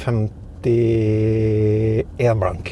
[0.03, 2.65] 51 blank.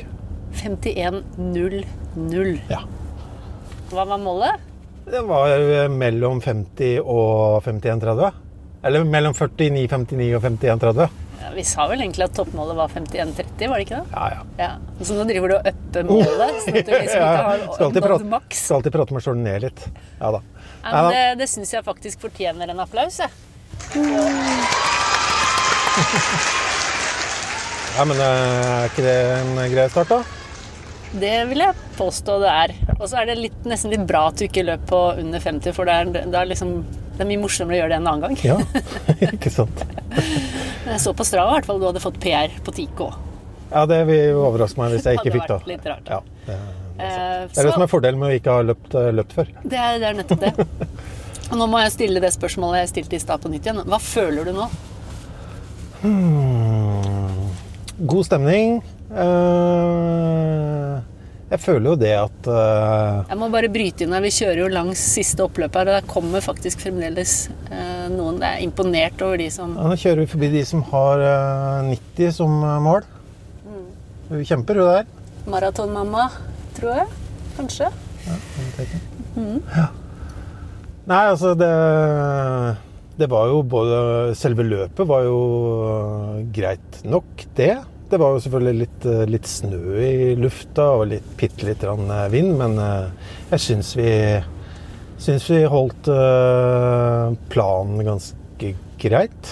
[0.59, 2.59] 51.00.
[2.73, 2.81] Ja.
[3.93, 4.68] Hva var målet?
[5.11, 8.33] Det var mellom 50 og 51,30.
[8.85, 11.09] Eller mellom 49, 59 og 51,30.
[11.39, 14.07] Ja, vi sa vel egentlig at toppmålet var 51.30, var det ikke det?
[14.13, 14.41] Ja, ja.
[14.59, 15.05] Ja.
[15.07, 18.07] Så nå driver du og upper målet, sånn at du liksom ikke har skal alltid
[18.09, 18.63] prate, maks.
[18.67, 19.85] skal alltid prate med sjøl ned litt.
[20.21, 20.43] Ja da.
[20.83, 23.21] Ja, men det det syns jeg faktisk fortjener en applaus.
[23.23, 23.31] Jeg.
[27.99, 30.21] Ja, men eh, er ikke det en grei start, da?
[31.13, 32.75] Det vil jeg påstå det er.
[32.99, 35.77] Og så er det litt, nesten litt bra at du ikke løp på under 50,
[35.77, 36.75] for det er, det er, liksom,
[37.17, 38.41] det er mye morsommere å gjøre det en annen gang.
[38.45, 38.59] Ja,
[39.33, 39.87] ikke sant.
[40.19, 43.13] Jeg så på Strava i hvert fall du hadde fått PR på Tico.
[43.69, 45.57] Ja, det vil overraske meg hvis jeg ikke fikk det.
[45.57, 46.13] Hadde vært litt rart.
[46.13, 46.59] Ja, det,
[46.99, 49.51] Eh, det er det som er fordelen med å ikke ha løpt, eh, løpt før.
[49.63, 50.67] Det er, det er nettopp det.
[51.53, 53.85] Og nå må jeg stille det spørsmålet jeg stilte i stad på nytt igjen.
[53.87, 54.67] Hva føler du nå?
[56.03, 57.53] Hmm.
[58.11, 58.81] God stemning.
[59.15, 60.88] Eh,
[61.49, 63.23] jeg føler jo det at uh...
[63.25, 64.21] Jeg må bare bryte inn her.
[64.21, 67.37] Vi kjører jo langs siste oppløp her, og der kommer faktisk fremdeles
[67.71, 68.43] uh, noen.
[68.45, 71.89] Jeg er imponert over de som ja, Nå kjører vi forbi de som har uh,
[71.89, 73.09] 90 som eh, mål.
[73.65, 73.87] Mm.
[74.29, 75.09] Hun kjemper, hun der.
[75.49, 76.27] Maratonmamma,
[76.77, 77.09] tror jeg.
[77.57, 77.89] Kanskje.
[79.39, 79.89] Ja.
[81.09, 81.69] Nei, altså det
[83.19, 83.99] Det var jo både
[84.37, 85.39] Selve løpet var jo
[86.53, 87.79] greit nok, det.
[88.09, 92.29] Det var jo selvfølgelig litt, øh, litt snø i lufta og litt, bitte litt øh,
[92.33, 94.13] vind, men øh, jeg syns vi
[95.19, 96.07] Syns vi holdt
[97.51, 98.69] planen ganske
[99.03, 99.49] greit.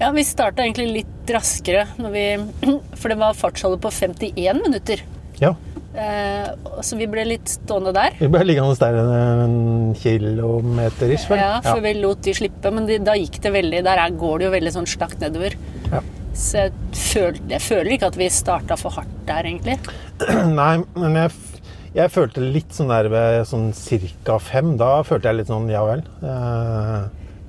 [0.00, 2.22] Ja, vi starta egentlig litt raskere når vi
[3.00, 5.04] For det var fartsholdet på 51 minutter.
[5.36, 5.52] Ja.
[5.94, 6.48] Eh,
[6.80, 8.16] så vi ble litt stående der.
[8.18, 8.96] Vi ble liggende der
[9.44, 11.44] en kilometer ish, vel?
[11.44, 14.40] Ja, før vi lot de slippe, men de, da gikk det veldig Der er, går
[14.40, 15.60] det jo veldig sånn slakt nedover.
[15.92, 16.00] Ja.
[16.34, 19.76] Så jeg føler, jeg føler ikke at vi starta for hardt der, egentlig.
[20.60, 21.34] Nei, men jeg,
[21.94, 24.74] jeg følte litt sånn der ved sånn cirka fem.
[24.80, 26.02] Da følte jeg litt sånn ja vel.
[26.26, 27.04] eh,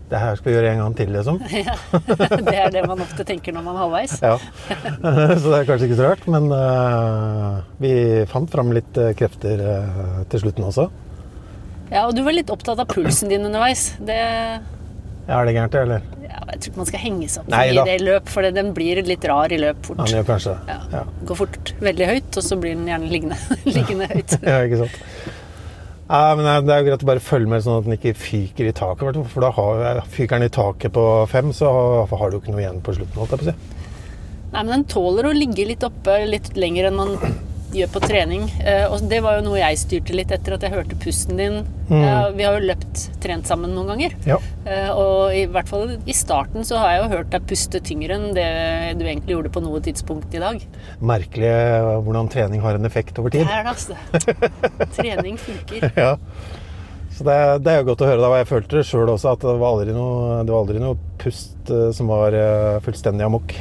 [0.06, 1.40] det her skal vi gjøre en gang til, liksom.
[1.66, 1.74] Ja,
[2.46, 4.14] det er det man ofte tenker når man er halvveis.
[4.22, 4.36] Ja.
[5.42, 6.28] Så det er kanskje ikke så rart.
[6.30, 7.94] Men eh, vi
[8.30, 10.86] fant fram litt eh, krefter eh, til slutten også.
[11.90, 13.96] Ja, og du var litt opptatt av pulsen din underveis.
[13.98, 14.20] Det,
[15.26, 16.06] Ja, er det gærent, det, eller?
[16.66, 18.74] Ja, jeg tror ikke man skal henge seg opp Nei i det løp, for den
[18.76, 20.02] blir litt rar i løp fort.
[20.02, 20.76] kanskje det.
[20.76, 20.78] Ja.
[20.92, 21.04] Ja.
[21.30, 23.40] Går fort veldig høyt, og så blir den gjerne liggende,
[23.78, 24.38] liggende høyt.
[24.50, 25.00] ja, ikke sant.
[26.06, 28.68] Ja, men det er jo greit å bare følge med sånn at den ikke fyker
[28.70, 29.18] i taket.
[29.34, 31.72] For da har, fyker den i taket på fem, så
[32.12, 33.18] har du ikke noe igjen på slutten.
[33.18, 33.82] holdt jeg på å si.
[34.54, 37.16] Nei, men den tåler å ligge litt oppe litt lenger enn man
[37.74, 38.46] gjør på trening.
[38.64, 41.64] Eh, og det var jo noe jeg styrte litt etter at jeg hørte pusten din.
[41.86, 42.34] Mm.
[42.34, 44.16] vi har jo løpt trent sammen noen ganger.
[44.26, 44.40] Ja.
[44.66, 48.18] Eh, og i hvert fall i starten så har jeg jo hørt deg puste tyngre
[48.18, 48.48] enn det
[48.98, 50.66] du egentlig gjorde på noe tidspunkt i dag.
[51.06, 53.46] Merkelig eh, hvordan trening har en effekt over tid.
[53.46, 54.94] Det er det, altså.
[54.98, 55.90] Trening funker.
[56.06, 56.18] Ja.
[57.16, 58.20] Så det, det er jo godt å høre.
[58.20, 61.72] da, Jeg følte sjøl også, at det var aldri noe, det var aldri noe pust
[61.96, 62.36] som var
[62.84, 63.56] fullstendig amok.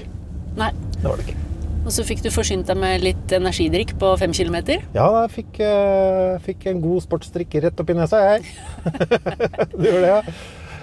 [0.59, 0.73] Nei.
[0.99, 1.54] Det var det ikke.
[1.85, 4.85] Og så fikk du forsynt deg med litt energidrikk på fem kilometer.
[4.97, 8.55] Ja, jeg fikk, uh, fikk en god sportsdrikk rett opp i nesa, jeg.
[9.77, 10.21] du gjorde det, ja.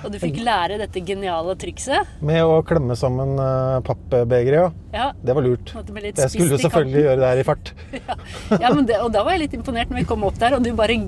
[0.01, 2.13] Og du fikk lære dette geniale trikset.
[2.25, 4.69] Med å klemme sammen uh, pappbegeret, ja.
[4.93, 5.73] Ja, Det var lurt.
[5.73, 7.73] det Jeg skulle selvfølgelig gjøre det her i fart.
[8.61, 10.65] Ja, men det, og da var jeg litt imponert når vi kom opp der, og
[10.65, 10.99] du bare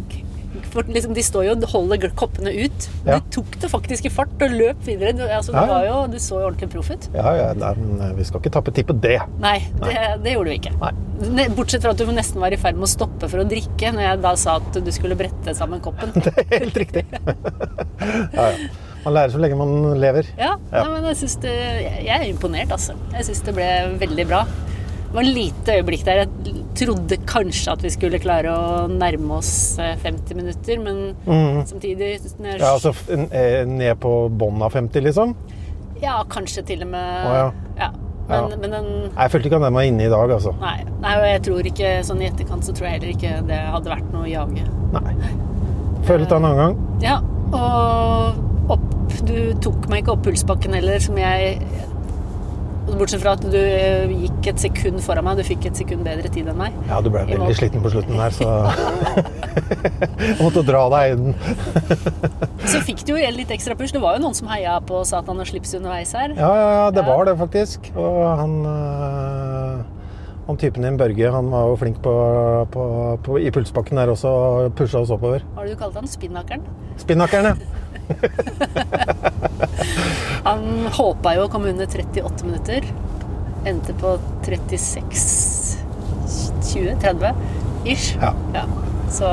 [0.73, 2.87] for liksom, De står jo og holder koppene ut.
[3.07, 3.19] Ja.
[3.19, 5.13] Du tok det faktisk i fart og løp videre.
[5.17, 7.09] Du, altså, Ja, du, var jo, du så jo ordentlig proff ut.
[7.15, 9.19] Ja, ja, nei, men eh, vi skal ikke tappe tid på det.
[9.43, 10.73] Nei, det, det gjorde du ikke.
[10.81, 11.47] Nei.
[11.55, 14.07] Bortsett fra at du nesten var i ferd med å stoppe for å drikke når
[14.07, 16.11] jeg da sa at du skulle brette sammen koppen.
[16.23, 17.05] Det er helt riktig.
[18.37, 18.71] ja, ja.
[19.03, 20.29] Man lærer så lenge man lever.
[20.39, 20.83] Ja, Ja.
[20.89, 21.53] Men jeg, synes det,
[22.05, 22.95] jeg er imponert, altså.
[23.11, 23.67] Jeg syns det ble
[23.99, 24.45] veldig bra.
[24.47, 29.37] Det var et lite øyeblikk der jeg trodde kanskje at vi skulle klare å nærme
[29.39, 35.05] oss eh, 50 minutter, men samtidig når Ja, altså eh, ned på bånn av 50,
[35.09, 35.35] liksom.
[36.03, 37.45] Ja, kanskje til og med oh, ja.
[37.79, 37.91] ja.
[38.27, 38.57] Men, Ja.
[38.57, 38.85] men den
[39.17, 40.53] Jeg følte ikke at den var inne i dag, altså.
[40.61, 43.59] Nei, nei, og jeg tror ikke sånn i etterkant så tror jeg heller ikke det
[43.75, 44.63] hadde vært noe å jage.
[44.95, 45.15] Nei.
[46.07, 46.77] Føle ta en annen gang.
[47.03, 47.17] Ja,
[47.53, 48.89] og opp
[49.27, 51.59] Du tok meg ikke opp pulsbakken heller, som jeg
[52.83, 55.39] Bortsett fra at du eh, gikk et sekund foran meg.
[55.39, 56.75] Du fikk et sekund bedre tid enn meg.
[56.89, 58.49] Ja, du ble veldig sliten på slutten der, så
[60.19, 61.33] Jeg måtte dra deg inn.
[62.67, 63.95] Så fikk du jo litt ekstra push.
[63.95, 66.35] Det var jo noen som heia på Satan og slips underveis her.
[66.35, 67.87] Ja, ja, ja, det var det faktisk.
[67.95, 69.83] Og han øh,
[70.47, 72.13] han typen din, Børge, han var jo flink på,
[72.71, 72.83] på,
[73.23, 75.45] på, i pulsbakken der også, og pusha oss oppover.
[75.53, 76.09] Hva har du kalt han?
[76.09, 76.67] Spinnakeren?
[76.99, 77.79] Spinnakeren, ja.
[80.47, 82.81] Han håpa jo å komme under 38 minutter.
[83.69, 84.09] Endte på
[84.43, 85.77] 36
[86.73, 86.97] 20?
[87.03, 87.33] 30?
[87.85, 88.15] Ish.
[88.21, 88.33] Ja.
[88.55, 88.65] Ja.
[89.11, 89.27] Så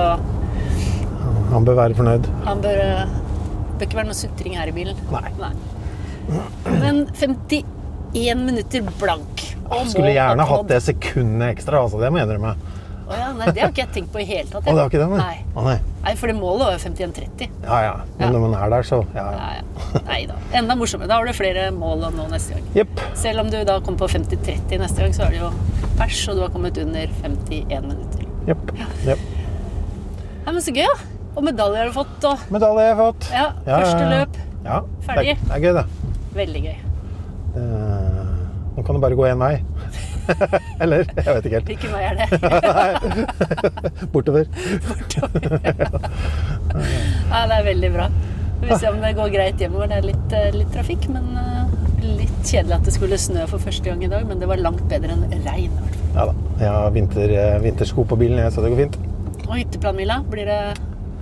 [1.51, 2.27] Han bør være fornøyd.
[2.47, 3.07] han bør eh,
[3.79, 4.97] bør ikke være noe sutring her i bilen.
[5.11, 5.53] Nei.
[6.79, 7.65] Men 51
[8.45, 9.35] minutter blank.
[9.71, 11.99] og Skulle gjerne hatt det sekundet ekstra, altså.
[12.03, 12.53] Det må jeg innrømme.
[13.11, 14.63] Å ja, nei, det har ikke jeg tenkt på i hele tatt.
[14.63, 15.19] Å, det har ikke det, nei?
[15.19, 15.39] Nei.
[15.55, 15.79] Å, nei.
[16.05, 17.49] Nei, for det målet var jo 51-30.
[17.65, 17.93] Ja, ja.
[18.19, 18.31] Men Ja.
[18.33, 19.25] når man er der, så ja.
[19.25, 19.33] ja.
[19.37, 20.01] Ja, ja.
[20.07, 20.35] Nei da.
[20.61, 21.09] Enda morsommere.
[21.09, 22.67] Da har du flere mål å nå neste gang.
[22.75, 23.01] Yep.
[23.15, 25.51] Selv om du da kommer på 50-30 neste gang, så er det jo
[25.99, 28.27] pers, og du har kommet under 51 minutter.
[28.49, 28.73] Jepp.
[29.07, 29.19] Yep.
[30.45, 31.09] Nei, men så gøy, da.
[31.37, 33.27] Og medalje har du fått, og Medalje har jeg fått.
[33.31, 34.15] ja, Ja, første ja, ja.
[34.19, 34.39] løp.
[34.65, 35.37] Ja, Ferdig.
[35.37, 35.85] Det, er- det er gøy, det.
[36.35, 36.79] Veldig gøy.
[37.55, 37.67] Det...
[38.77, 39.55] Nå kan det bare gå én vei.
[40.83, 41.07] Eller?
[41.17, 41.71] Jeg vet ikke helt.
[41.71, 42.27] Hvilken vei er det?
[44.13, 44.45] Bortover.
[44.89, 46.11] Bortover.
[47.31, 48.11] Ja, det er veldig bra.
[48.61, 49.89] Vi får se om det går greit hjemover.
[49.89, 51.65] Det er litt, eh, litt trafikk, men eh,
[52.05, 54.27] litt kjedelig at det skulle snø for første gang i dag.
[54.29, 55.73] Men det var langt bedre enn regn.
[56.15, 56.35] Ja da.
[56.61, 59.01] Jeg har vinter, eh, vintersko på bilen, så det går fint.
[59.47, 60.61] Og hytteplanmila, blir det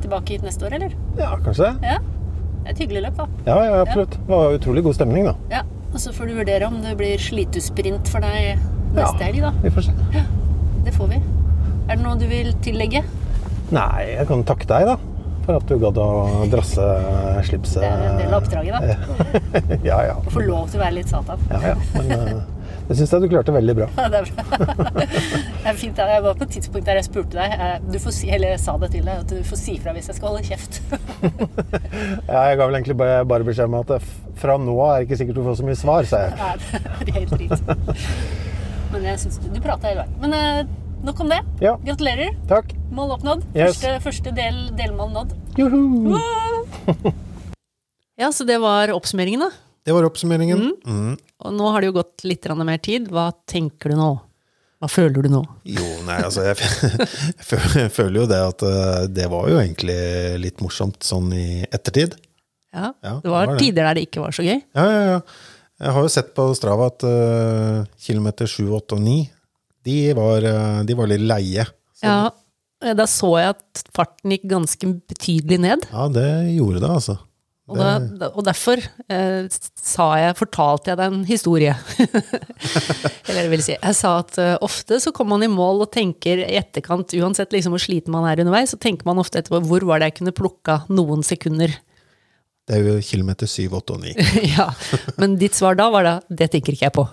[0.02, 0.96] tilbake hit neste år, eller?
[1.18, 1.92] Ja, kanskje det.
[1.94, 1.98] Ja.
[2.58, 3.28] Det er et hyggelig løp, da.
[3.46, 4.18] Ja, ja, absolutt.
[4.18, 5.34] Det var utrolig god stemning, da.
[5.52, 5.62] Ja.
[5.88, 8.58] Og så får du vurdere om det blir slitusprint for deg
[8.94, 9.26] neste Ja.
[9.28, 9.52] helg, da.
[9.62, 9.92] Vi får se.
[10.84, 11.20] Det får vi.
[11.88, 13.04] Er det noe du vil tillegge?
[13.72, 14.98] Nei, jeg kan takke deg, da.
[15.48, 16.84] For at du gadd å drasse
[17.48, 17.80] slipset.
[17.80, 18.80] Det er en del av oppdraget, da.
[19.90, 20.14] ja, ja.
[20.20, 21.40] Å få lov til å være litt Satan.
[21.48, 21.74] Ja, ja.
[21.94, 22.42] Men eh,
[22.88, 23.88] det syns jeg du klarte veldig bra.
[23.96, 24.44] Ja, det er bra.
[25.68, 25.98] Det er fint.
[26.00, 28.60] Jeg var på et tidspunkt der jeg spurte deg eh, du får si, Eller jeg
[28.62, 30.80] sa det til deg, at du får si fra hvis jeg skal holde kjeft.
[32.28, 35.08] Ja, jeg ga vel egentlig bare, beskjed om at eh, fra nå av er det
[35.08, 36.36] ikke sikkert du får så mye svar, sa jeg.
[36.38, 38.47] Nei, det er helt drit.
[38.92, 40.14] Men jeg syns du, du prata hele veien.
[40.22, 41.40] Men uh, nok om det.
[41.64, 42.34] Ja, Gratulerer.
[42.50, 42.72] takk.
[42.94, 43.44] Mål oppnådd.
[43.54, 43.76] Yes.
[43.78, 45.34] Første, første del, delmål nådd.
[45.60, 45.82] Juhu!
[48.18, 49.52] Ja, så det var oppsummeringen, da.
[49.86, 50.72] Det var oppsummeringen.
[50.82, 51.12] Mm.
[51.46, 53.06] Og nå har det jo gått litt mer tid.
[53.14, 54.08] Hva tenker du nå?
[54.82, 55.44] Hva føler du nå?
[55.66, 56.58] Jo, nei, altså jeg,
[57.78, 59.96] jeg føler- jo det at eh, det var jo egentlig
[60.42, 62.18] litt morsomt sånn i ettertid.
[62.74, 63.58] Ja, Ja, det var det var det.
[63.62, 64.58] tider der det ikke var så gøy.
[64.74, 65.20] Ja, ja, ja.
[65.78, 69.18] Jeg har jo sett på Strava at uh, kilometer 7, 8 og 9,
[69.88, 71.62] de var, eh, de var litt leie.
[71.96, 72.16] Så, Ja,
[72.82, 75.86] eh, da så jeg at farten gikk ganske betydelig ned.
[75.92, 76.26] ja, det
[76.58, 77.14] gjorde det, altså.
[77.68, 78.80] Og, da, da- og derfor
[79.12, 81.74] eh, sa jeg, fortalte jeg deg en historie.
[83.28, 85.90] Eller det vil si, jeg sa at uh, ofte så kommer man i mål og
[85.94, 89.60] tenker i etterkant, uansett liksom hvor sliten man er underveis, så tenker man ofte etterpå
[89.68, 91.74] hvor var det jeg kunne plukka noen sekunder.
[92.68, 94.10] Det er jo kilometer 7, 8 og 9.
[94.58, 94.66] ja,
[95.16, 97.04] Men ditt svar da var da det tenker ikke jeg på.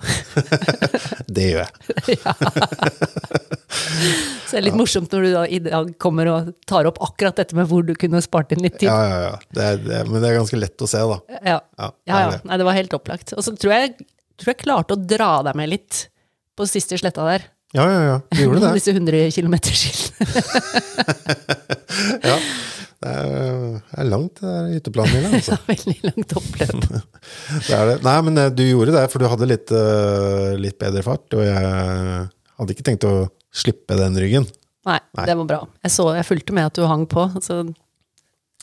[1.36, 1.72] Det gjør jeg.
[4.46, 7.36] Så det er litt morsomt når du da i dag kommer og tar opp akkurat
[7.40, 8.90] dette med hvor du kunne spart inn litt tid.
[8.92, 9.34] Ja, ja, ja.
[9.56, 11.18] Det er, det men det er ganske lett å se, da.
[11.40, 11.44] Ja,
[11.80, 12.20] Ja, ja.
[12.20, 12.26] ja.
[12.46, 13.28] Nei, det var helt opplagt.
[13.36, 13.86] Og så tror jeg,
[14.40, 15.94] tror jeg klarte å dra deg med litt
[16.56, 17.42] på siste sletta der.
[17.76, 18.18] Ja, ja, ja.
[18.32, 18.70] Du gjorde det.
[18.78, 20.16] Disse 100 kilometerskilene.
[22.24, 22.38] Ja.
[23.06, 25.38] Det er, er langt, det der hytteplanen din.
[25.38, 25.58] Altså.
[25.72, 26.86] Veldig langt oppløp.
[27.68, 27.96] Det er det.
[28.06, 31.26] Nei, men eh, du gjorde det, for du hadde litt, eh, litt bedre fart.
[31.38, 33.16] Og jeg hadde ikke tenkt å
[33.56, 34.48] slippe den ryggen.
[34.86, 35.26] Nei, Nei.
[35.30, 35.60] det var bra.
[35.86, 37.28] Jeg, så, jeg fulgte med at du hang på.
[37.46, 37.62] Så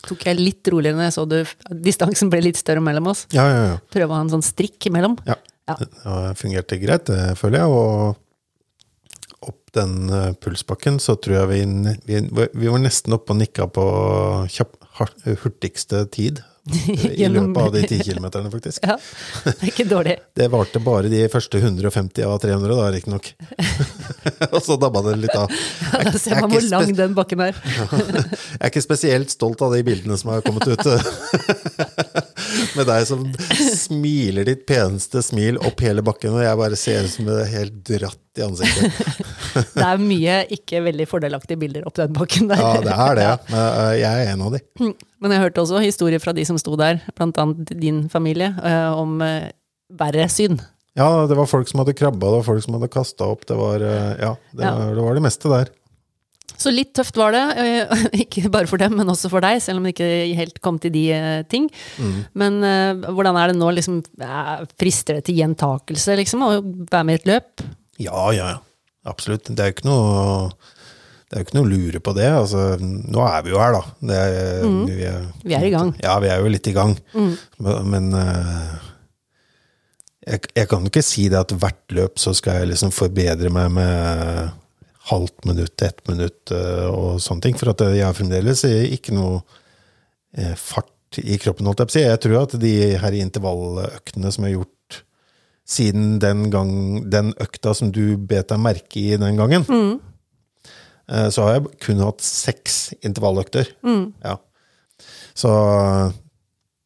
[0.02, 1.38] tok jeg litt roligere når jeg så du,
[1.86, 3.24] distansen ble litt større mellom oss.
[3.34, 3.80] Ja, ja, ja.
[3.94, 5.18] Prøve å ha en sånn strikk imellom.
[5.28, 5.38] ja.
[5.70, 5.76] Ja.
[5.78, 7.70] Det fungerte greit, det føler jeg.
[7.70, 8.16] Og
[9.76, 11.60] den pulspakken, så tror jeg vi,
[12.06, 13.84] vi, vi var nesten oppe og nikka på
[14.52, 14.76] kjapp,
[15.42, 16.42] hurtigste tid.
[17.18, 18.84] I løpet av de ti kilometerne, faktisk.
[18.86, 18.94] Ja,
[19.44, 20.18] det er ikke dårlig.
[20.38, 23.32] Det varte bare de første 150 av 300, da, riktignok.
[24.52, 25.50] og så dabba det litt av.
[25.50, 27.58] Ja, da ser er man hvor lang den bakken er.
[27.58, 30.86] Jeg er ikke spesielt stolt av de bildene som har kommet ut.
[32.78, 33.26] Med deg som
[33.58, 37.54] smiler ditt peneste smil opp hele bakken, og jeg bare ser ut som det er
[37.58, 39.00] helt dratt i ansiktet.
[39.76, 42.60] Det er mye ikke veldig fordelaktige bilder opp den bakken der.
[42.62, 43.26] Ja, det er det.
[43.52, 44.62] Men øh, jeg er en av de.
[45.20, 49.20] Men jeg hørte også historier fra de som sto der, annet din familie, eh, om
[49.26, 49.50] eh,
[50.00, 50.56] verre syn.
[50.96, 53.44] Ja, det var folk som hadde krabba, det var folk som hadde kasta opp.
[53.48, 54.74] Det var, eh, ja, det, Ja.
[54.96, 55.72] Det var det meste der.
[56.62, 57.44] Så litt tøft var det.
[57.58, 60.78] eh, Ikke bare for dem, men også for deg, selv om det ikke helt kom
[60.80, 61.04] til de
[61.50, 61.68] ting.
[61.68, 62.24] ting.
[62.38, 63.70] Men eh, hvordan er det nå?
[63.76, 66.44] Liksom, eh, frister det til gjentakelse, liksom?
[66.44, 66.52] Å
[66.92, 67.64] være med i et løp?
[68.02, 68.60] Ja, ja, ja.
[69.08, 69.48] Absolutt.
[69.50, 70.06] Det er jo ikke noe
[71.32, 72.26] det er jo ikke noe å lure på det.
[72.28, 73.78] Altså, nå er vi jo her, da.
[74.04, 75.92] Det er, vi, er, Vi er i gang.
[76.04, 76.92] Ja, vi er jo litt i gang.
[77.16, 78.74] Men, men eh,
[80.28, 83.48] jeg, jeg kan jo ikke si det at hvert løp så skal jeg liksom forbedre
[83.48, 84.52] meg med
[85.08, 87.56] halvt minutt, ett minutt eh, og sånne ting.
[87.56, 89.40] For at jeg har fremdeles ikke noe
[90.36, 92.04] eh, fart i kroppen, holdt jeg på å si.
[92.04, 92.74] Jeg tror at de
[93.06, 94.76] her intervalløktene som jeg har gjort
[95.68, 96.72] siden den, gang,
[97.10, 100.00] den økta som du bet deg merke i den gangen, Mm.
[101.30, 103.68] så har jeg kun hatt seks intervalløkter.
[104.24, 104.36] Ja.
[105.34, 105.50] Så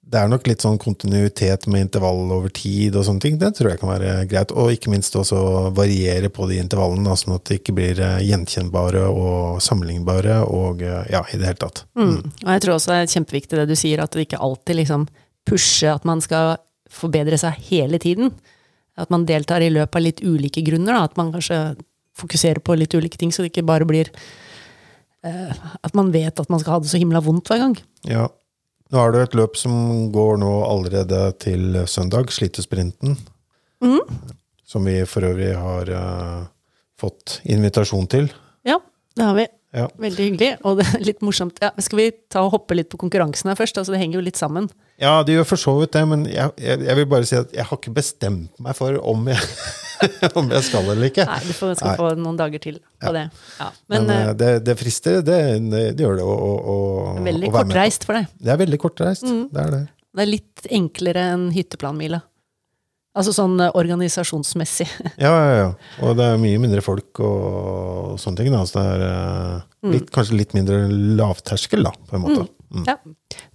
[0.07, 3.39] det er nok litt sånn kontinuitet med intervall over tid og sånne ting.
[3.41, 4.53] Det tror jeg kan være greit.
[4.55, 9.03] Og ikke minst også variere på de intervallene, sånn at de ikke blir eh, gjenkjennbare
[9.11, 11.83] og sammenlignbare og eh, ja, i det hele tatt.
[11.99, 12.21] Mm.
[12.23, 15.09] Og jeg tror også det er kjempeviktig det du sier, at det ikke alltid liksom
[15.47, 16.55] pusher at man skal
[16.91, 18.31] forbedre seg hele tiden.
[18.97, 20.97] At man deltar i løpet av litt ulike grunner.
[20.97, 21.05] Da.
[21.09, 21.61] At man kanskje
[22.17, 24.09] fokuserer på litt ulike ting, så det ikke bare blir
[25.27, 25.53] uh,
[25.85, 27.79] At man vet at man skal ha det så himla vondt hver gang.
[28.09, 28.27] Ja.
[28.95, 29.75] Nå er det et løp som
[30.15, 33.17] går nå allerede til søndag, Slitesprinten.
[34.67, 36.47] Som vi for øvrig har uh,
[36.99, 38.31] fått invitasjon til.
[38.67, 38.79] Ja,
[39.19, 39.47] det har vi.
[39.75, 39.87] Ja.
[40.01, 40.51] Veldig hyggelig.
[40.67, 41.59] Og det er litt morsomt.
[41.63, 43.79] Ja, skal vi ta og hoppe litt på konkurransen her først?
[43.81, 44.69] Altså, det henger jo litt sammen.
[45.03, 47.53] Ja, det gjør for så vidt det, men jeg, jeg, jeg vil bare si at
[47.53, 49.43] jeg har ikke bestemt meg for om jeg,
[50.39, 51.27] om jeg skal eller ikke.
[51.29, 51.99] Nei, du får, skal Nei.
[52.01, 53.27] få noen dager til på det.
[53.59, 53.69] Ja.
[53.93, 57.53] Men, Men, uh, det, det frister, det, det, det gjør det å, å, å veldig
[57.53, 58.33] å kortreist for deg.
[58.41, 59.29] Det er veldig kortreist.
[59.29, 59.85] Det er det.
[60.17, 62.23] Det er litt enklere enn hytteplanmila.
[63.17, 64.89] Altså sånn eh, organisasjonsmessig.
[65.25, 65.69] Ja, ja, ja.
[66.05, 68.53] Og det er mye mindre folk og sånne ting.
[68.53, 68.65] Da.
[68.69, 69.07] Så det er
[69.95, 70.13] litt, mm.
[70.15, 70.83] kanskje litt mindre
[71.19, 72.45] lavterskel, da, på en måte.
[72.75, 72.85] Mm.
[72.89, 72.97] Ja,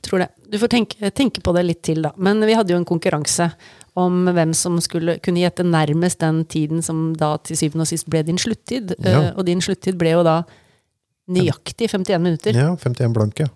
[0.02, 0.30] tror det.
[0.50, 2.14] Du får tenke, tenke på det litt til, da.
[2.18, 3.52] Men vi hadde jo en konkurranse
[4.00, 8.08] om hvem som skulle kunne gjette nærmest den tiden som da til syvende og sist
[8.10, 8.96] ble din sluttid.
[9.00, 9.28] Ja.
[9.28, 10.42] Eh, Og din sluttid ble jo da
[11.32, 12.56] nøyaktig 51 minutter.
[12.56, 13.50] Ja, 51 blanke.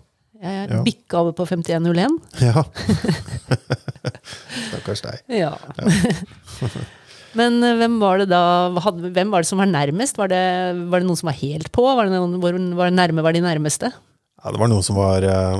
[0.46, 0.80] Jeg Ja.
[0.86, 2.16] bikka over på 51.01.
[2.44, 2.64] Ja.
[4.70, 5.20] Stakkars deg.
[5.42, 5.52] Ja.
[7.36, 8.40] Men eh, hvem var det da
[8.72, 10.18] Hvem var det som var nærmest?
[10.18, 10.42] Var det,
[10.90, 11.84] var det noen som var helt på?
[11.84, 13.90] Var det noen hvor var det nærme var de nærmeste?
[13.92, 15.58] Ja, det var noen som var uh,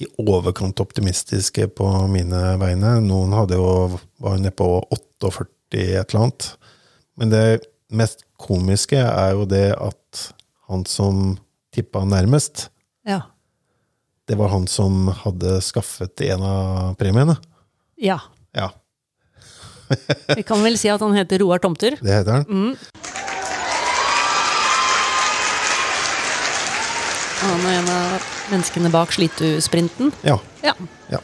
[0.00, 2.94] i overkant optimistiske på mine vegne.
[3.04, 5.48] Noen hadde jo, var nede på 48
[5.80, 6.48] et eller annet.
[7.20, 7.44] Men det
[7.92, 10.22] mest komiske er jo det at
[10.70, 11.38] han som
[11.74, 12.68] tippa nærmest,
[13.08, 13.22] Ja.
[14.30, 17.34] Det var han som hadde skaffet en av premiene.
[17.98, 18.20] ja.
[18.54, 18.72] Ja,
[20.36, 21.96] Vi kan vel si at han heter Roar Tomter.
[22.00, 22.44] det heter han.
[22.46, 22.76] Mm.
[27.40, 30.12] Han er en av menneskene bak Slitu-sprinten.
[30.26, 30.36] Ja.
[30.62, 30.74] Ja.
[31.10, 31.20] ja.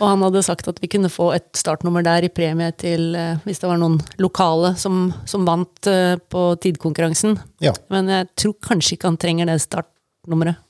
[0.00, 3.40] Og han hadde sagt at vi kunne få et startnummer der i premie til eh,
[3.46, 7.38] hvis det var noen lokale som, som vant eh, på tidkonkurransen.
[7.64, 7.74] ja.
[7.92, 10.60] Men jeg tror kanskje ikke han trenger det startnummeret.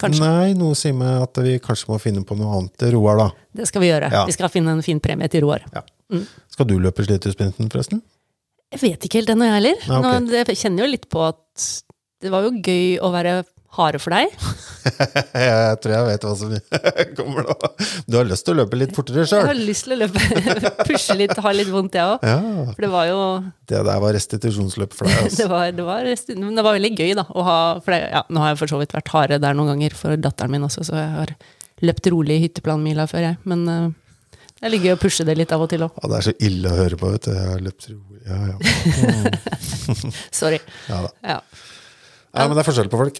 [0.00, 0.22] Kanskje.
[0.24, 3.28] Nei, noe sier meg at vi kanskje må finne på noe annet til Roar, da.
[3.62, 4.10] Det skal vi gjøre.
[4.12, 4.24] Ja.
[4.28, 5.64] Vi skal finne en fin premie til Roar.
[5.72, 5.84] Ja.
[6.52, 8.02] Skal du løpe slitersprinten, forresten?
[8.72, 9.80] Jeg vet ikke helt ennå, jeg heller.
[9.88, 10.20] Nei, okay.
[10.26, 11.68] Nå, Jeg kjenner jo litt på at
[12.22, 13.42] det var jo gøy å være
[13.76, 14.32] hare for deg.
[15.46, 16.50] Jeg tror jeg vet hva som
[17.18, 17.54] kommer nå.
[18.10, 20.20] Du har lyst til å løpe litt fortere Jeg har lyst til å løpe,
[20.88, 22.26] pushe litt, ha litt vondt, jeg òg.
[22.26, 22.66] Ja.
[22.74, 23.22] For det var jo
[23.70, 25.48] Det der var restitusjonsløp for deg, det altså.
[25.52, 27.24] var, det, var, men det var veldig gøy, da.
[27.48, 27.56] Ha,
[27.88, 30.52] det, ja, nå har jeg for så vidt vært hare der noen ganger for datteren
[30.52, 31.34] min også, så jeg har
[31.82, 33.40] løpt rolig i hytteplanmila før, jeg.
[33.48, 33.90] Men uh,
[34.60, 35.96] det er litt gøy å pushe det litt av og til òg.
[36.02, 37.32] Ja, det er så ille å høre på, vet du.
[37.34, 38.20] Jeg har løpt rolig.
[38.28, 40.12] Ja, ja.
[40.42, 40.60] Sorry.
[40.90, 41.14] ja da.
[41.32, 41.38] Ja.
[42.32, 43.18] Ja, men det er forskjell på folk.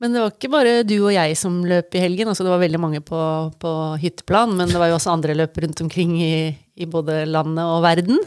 [0.00, 2.28] Men det var ikke bare du og jeg som løp i helgen.
[2.30, 3.18] altså Det var veldig mange på,
[3.58, 6.34] på hytteplan, men det var jo også andre løp rundt omkring i,
[6.78, 8.20] i både landet og verden.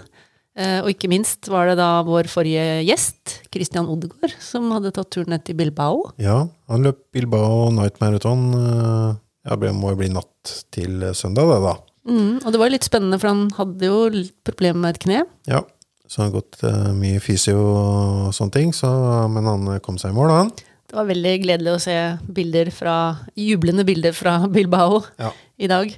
[0.60, 5.08] Eh, og ikke minst var det da vår forrige gjest, Christian Odegaard, som hadde tatt
[5.16, 6.10] turen ned til Bilbao.
[6.20, 8.50] Ja, han løp Bilbao Night Marathon.
[8.60, 11.72] eh, Ja, det må jo bli natt til søndag, det, da.
[12.06, 14.10] Mm, og det var litt spennende, for han hadde jo
[14.46, 15.22] problemer med et kne.
[15.50, 15.64] Ja,
[16.06, 18.92] så han har gått eh, mye fysio og sånne ting, så,
[19.32, 20.52] men han kom seg i mål, han.
[20.92, 21.94] Det var veldig gledelig å se
[22.36, 22.94] bilder fra,
[23.40, 25.30] jublende bilder fra Bilbao Ja.
[25.56, 25.94] i dag.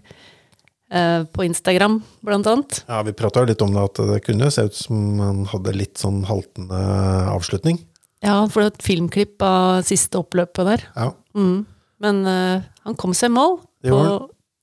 [0.94, 2.84] Eh, på Instagram, blant annet.
[2.86, 5.98] Ja, Vi prata litt om det, at det kunne se ut som han hadde litt
[5.98, 6.78] sånn haltende
[7.34, 7.80] avslutning.
[8.22, 10.86] Ja, for det var et filmklipp av siste oppløpet der.
[10.96, 11.66] Ja, Mm.
[12.04, 14.00] Men eh, han kom seg i mål på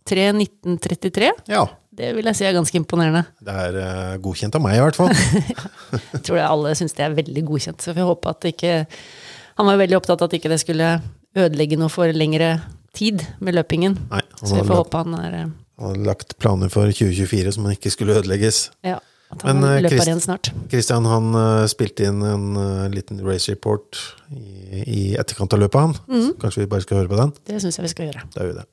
[0.07, 1.33] 3.19,33.
[1.51, 1.67] ja
[2.01, 3.25] det vil jeg si er ganske imponerende.
[3.45, 5.11] Det er uh, godkjent av meg, i hvert fall.
[6.15, 7.83] jeg tror det alle syns det er veldig godkjent.
[7.85, 8.75] Så vi håper at det ikke
[9.61, 10.87] Han var veldig opptatt av at ikke det skulle
[11.37, 12.55] ødelegge noe for lengre
[12.97, 13.99] tid med løpingen.
[14.09, 15.51] Nei, så vi får håpe han er uh,
[15.83, 18.71] Han har lagt planer for 2024 som ikke skulle ødelegges.
[18.87, 18.97] Ja.
[19.31, 20.51] At han Men, løper Christ, igjen snart.
[20.73, 24.01] Christian han uh, spilte inn en uh, liten race report
[24.33, 25.97] i, i etterkant av løpet, han.
[26.09, 26.33] Mm.
[26.41, 27.37] kanskje vi bare skal høre på den?
[27.53, 28.25] Det syns jeg vi skal gjøre.
[28.33, 28.69] Da gjør vi det.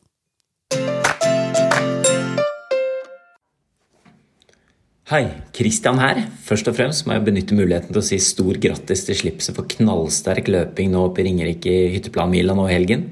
[5.07, 5.23] Hei,
[5.55, 6.17] Christian her.
[6.43, 9.63] Først og fremst må jeg benytte muligheten til å si stor grattis til slipset for
[9.71, 13.05] knallsterk løping nå i Ringerike hytteplanmila nå i helgen.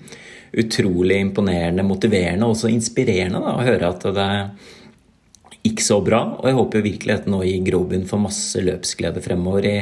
[0.60, 4.28] Utrolig imponerende, motiverende og også inspirerende da, å høre at det
[5.70, 6.20] gikk så bra.
[6.36, 9.78] Og jeg håper virkelig at nå gir grobunn for masse løpsglede fremover i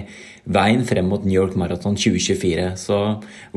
[0.53, 2.70] veien frem mot New York Marathon 2024.
[2.78, 3.03] Så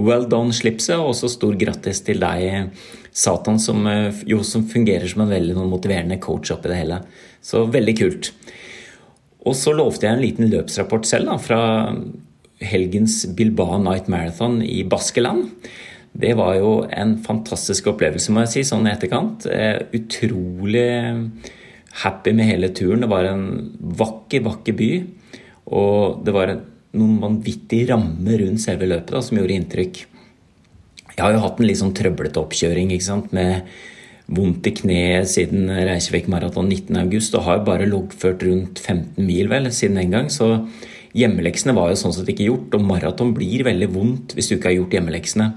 [0.01, 2.73] well done, slipset, og også stor grattis til deg,
[3.13, 3.85] Satan, som
[4.25, 7.05] jo som fungerer som en veldig motiverende coach oppi det hele.
[7.47, 8.31] Så veldig kult.
[9.47, 11.61] Og så lovte jeg en liten løpsrapport selv da, fra
[12.67, 15.53] helgens Bilbao Night Marathon i Baskeland.
[16.17, 19.47] Det var jo en fantastisk opplevelse, må jeg si, sånn i etterkant.
[19.53, 20.89] Eh, utrolig
[22.03, 23.05] happy med hele turen.
[23.05, 23.45] Det var en
[24.01, 24.91] vakker, vakker by.
[25.77, 26.55] Og det var
[26.97, 30.01] noen vanvittige rammer rundt selve løpet da, som gjorde inntrykk.
[31.17, 33.69] Jeg har jo hatt en litt sånn trøblete oppkjøring ikke sant, med
[34.27, 39.71] vondt i kneet siden Reykjavik Maraton 19.8 og har bare loggført rundt 15 mil vel
[39.71, 40.31] siden den gang.
[40.33, 40.49] Så
[41.17, 44.73] hjemmeleksene var jo sånn sett ikke gjort, og maraton blir veldig vondt hvis du ikke
[44.73, 45.49] har gjort hjemmeleksene.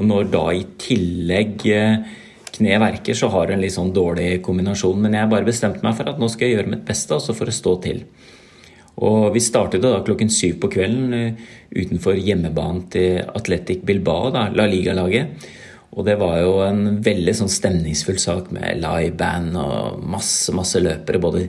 [0.00, 2.18] Og når da i tillegg eh,
[2.56, 5.00] kneet verker, så har du en litt sånn dårlig kombinasjon.
[5.04, 7.52] Men jeg bare bestemte meg for at nå skal jeg gjøre mitt beste, altså for
[7.52, 8.04] å stå til.
[9.00, 14.48] Og vi startet da klokken syv på kvelden eh, utenfor hjemmebanen til Atletic Bilbao, da,
[14.56, 15.50] La Liga-laget.
[15.90, 21.22] Og det var jo en veldig sånn stemningsfull sak med liveband og masse, masse løpere.
[21.22, 21.48] Både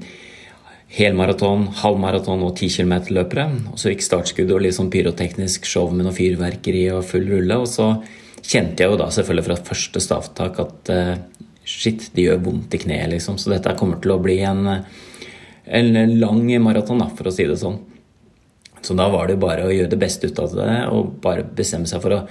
[0.92, 3.46] helmaraton, halvmaraton og 10 km-løpere.
[3.72, 7.62] Og så gikk startskuddet og litt sånn pyroteknisk show med noe fyrverkeri og full rulle.
[7.62, 7.94] Og så
[8.42, 11.14] kjente jeg jo da selvfølgelig fra første stavtak at uh,
[11.62, 13.38] shit, det gjør vondt i kneet, liksom.
[13.38, 14.66] Så dette kommer til å bli en,
[15.70, 17.78] en lang maraton, for å si det sånn.
[18.82, 21.86] Så da var det bare å gjøre det beste ut av det og bare bestemme
[21.86, 22.22] seg for å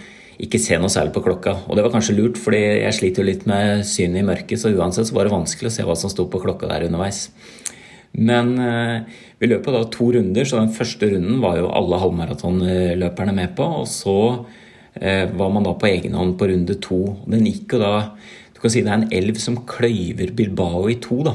[0.40, 1.56] ikke se noe særlig på klokka.
[1.68, 4.72] Og det var kanskje lurt, fordi jeg sliter jo litt med synet i mørket, så
[4.72, 7.26] uansett så var det vanskelig å se hva som sto på klokka der underveis.
[8.16, 13.36] Men eh, vi løp da to runder, så den første runden var jo alle halvmaratonløperne
[13.36, 13.68] med på.
[13.82, 14.18] Og så
[14.96, 17.00] eh, var man da på egen hånd på runde to.
[17.30, 17.94] Den gikk jo da
[18.54, 21.32] Du kan si det er en elv som kløyver Bilbao i to, da.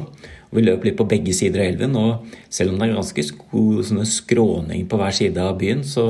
[0.52, 4.06] Og vi løp litt på begge sider av elven, og selv om det er ganske
[4.12, 6.06] skråning på hver side av byen, så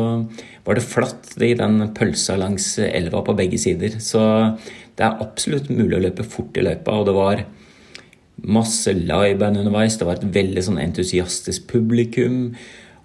[0.66, 4.00] var det flatt i den pølsa langs elva på begge sider.
[4.02, 4.22] Så
[4.98, 7.44] det er absolutt mulig å løpe fort i løypa, og det var
[8.46, 10.00] masse liveband underveis.
[10.00, 12.56] Det var et veldig sånn entusiastisk publikum.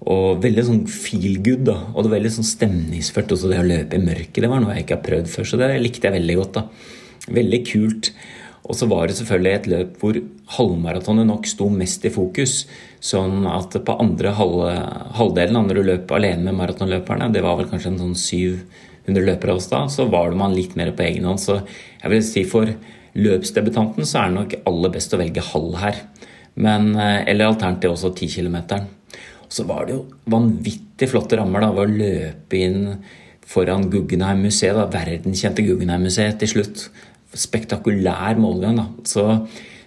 [0.00, 1.66] Og veldig sånn feel good.
[1.68, 3.32] da, Og det var veldig sånn stemningsført.
[3.32, 4.40] også det å løpe i mørket.
[4.40, 6.52] Det var noe jeg ikke har prøvd før, så det likte jeg veldig godt.
[6.54, 6.68] da.
[7.28, 8.12] Veldig kult.
[8.68, 10.18] Og så var det selvfølgelig et løp hvor
[10.56, 12.64] halvmaratonet nok sto mest i fokus.
[13.02, 14.74] Sånn at på andre halve,
[15.16, 19.70] halvdelen, du løp alene med maratonløperne, det var vel kanskje en sånn 700 løpere hos
[19.72, 21.40] da, så var det man litt mer på egen hånd.
[21.42, 22.70] Så jeg vil si for
[23.16, 26.04] løpsdebutanten så er det nok aller best å velge halv her.
[26.60, 28.86] Men, eh, eller alternativt også 10 km.
[29.48, 32.98] Så var det jo vanvittig flotte rammer da, ved å løpe inn
[33.50, 36.90] foran Guggenheim-museet, verdenskjente Guggenheim-museet til slutt
[37.36, 38.80] spektakulær målgang.
[38.80, 38.86] Da.
[39.06, 39.26] Så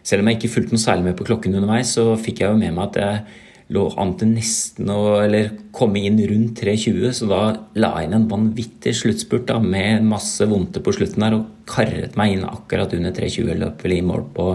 [0.03, 2.59] selv om jeg ikke fulgte noe særlig med på klokken underveis, så fikk jeg jo
[2.59, 3.41] med meg at jeg
[3.73, 7.41] lå an til nesten å eller komme inn rundt 3.20, så da
[7.79, 12.35] la jeg inn en vanvittig sluttspurt med masse vondter på slutten der og karret meg
[12.35, 13.55] inn akkurat under 3.20.
[13.61, 14.49] Løp vel i mål på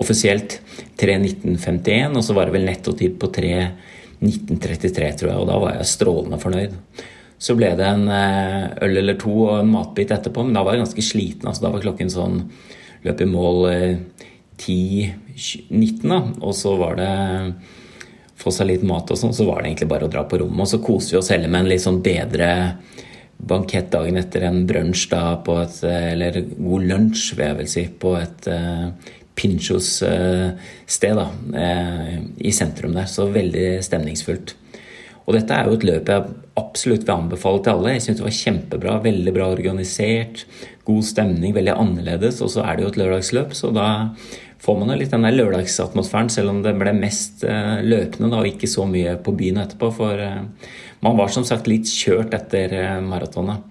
[0.00, 0.58] offisielt
[1.00, 5.90] 3.19,51, og så var det vel nettotid på 3.19,33, tror jeg, og da var jeg
[5.90, 6.78] strålende fornøyd.
[7.44, 10.76] Så ble det en eh, øl eller to og en matbit etterpå, men da var
[10.76, 11.48] jeg ganske sliten.
[11.50, 12.40] altså Da var klokken sånn
[13.04, 13.66] Løp i mål
[14.56, 16.28] 10-19, eh.
[16.40, 17.10] Og så var det
[18.40, 20.64] få seg litt mat og sånn, så var det egentlig bare å dra på rommet.
[20.64, 22.48] Og så koser vi oss heller med en litt sånn bedre
[23.44, 27.70] bankett dagen etter en brunsj da på et eh, Eller god lunsj, vil jeg vel
[27.70, 28.88] si, på et uh,
[29.34, 30.52] Pinchos uh,
[30.86, 33.08] sted da, uh, i sentrum der.
[33.10, 34.54] Så veldig stemningsfullt.
[35.24, 37.94] Og dette er jo et løp jeg absolutt vil anbefale til alle.
[37.96, 38.96] Jeg syns det var kjempebra.
[39.04, 40.44] Veldig bra organisert.
[40.84, 42.42] God stemning, veldig annerledes.
[42.44, 43.88] Og så er det jo et lørdagsløp, så da
[44.64, 48.40] får man jo litt den der lørdagsatmosfæren, selv om det ble mest eh, løpende da,
[48.40, 49.90] og ikke så mye på byen etterpå.
[49.96, 50.70] For eh,
[51.04, 53.64] man var som sagt litt kjørt etter eh, maratonet.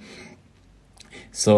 [1.34, 1.56] Så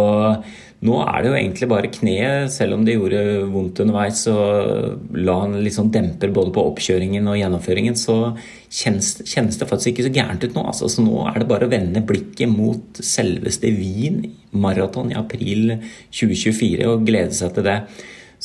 [0.86, 3.20] Nå er det jo egentlig bare kneet, selv om det gjorde
[3.50, 8.36] vondt underveis, og la en sånn demper både på oppkjøringen og gjennomføringen, så
[8.70, 10.66] kjennes, kjennes det faktisk ikke så gærent ut nå.
[10.70, 14.22] Altså, så nå er det bare å vende blikket mot selveste Wien
[14.56, 15.78] maraton i april
[16.14, 17.80] 2024 og glede seg til det.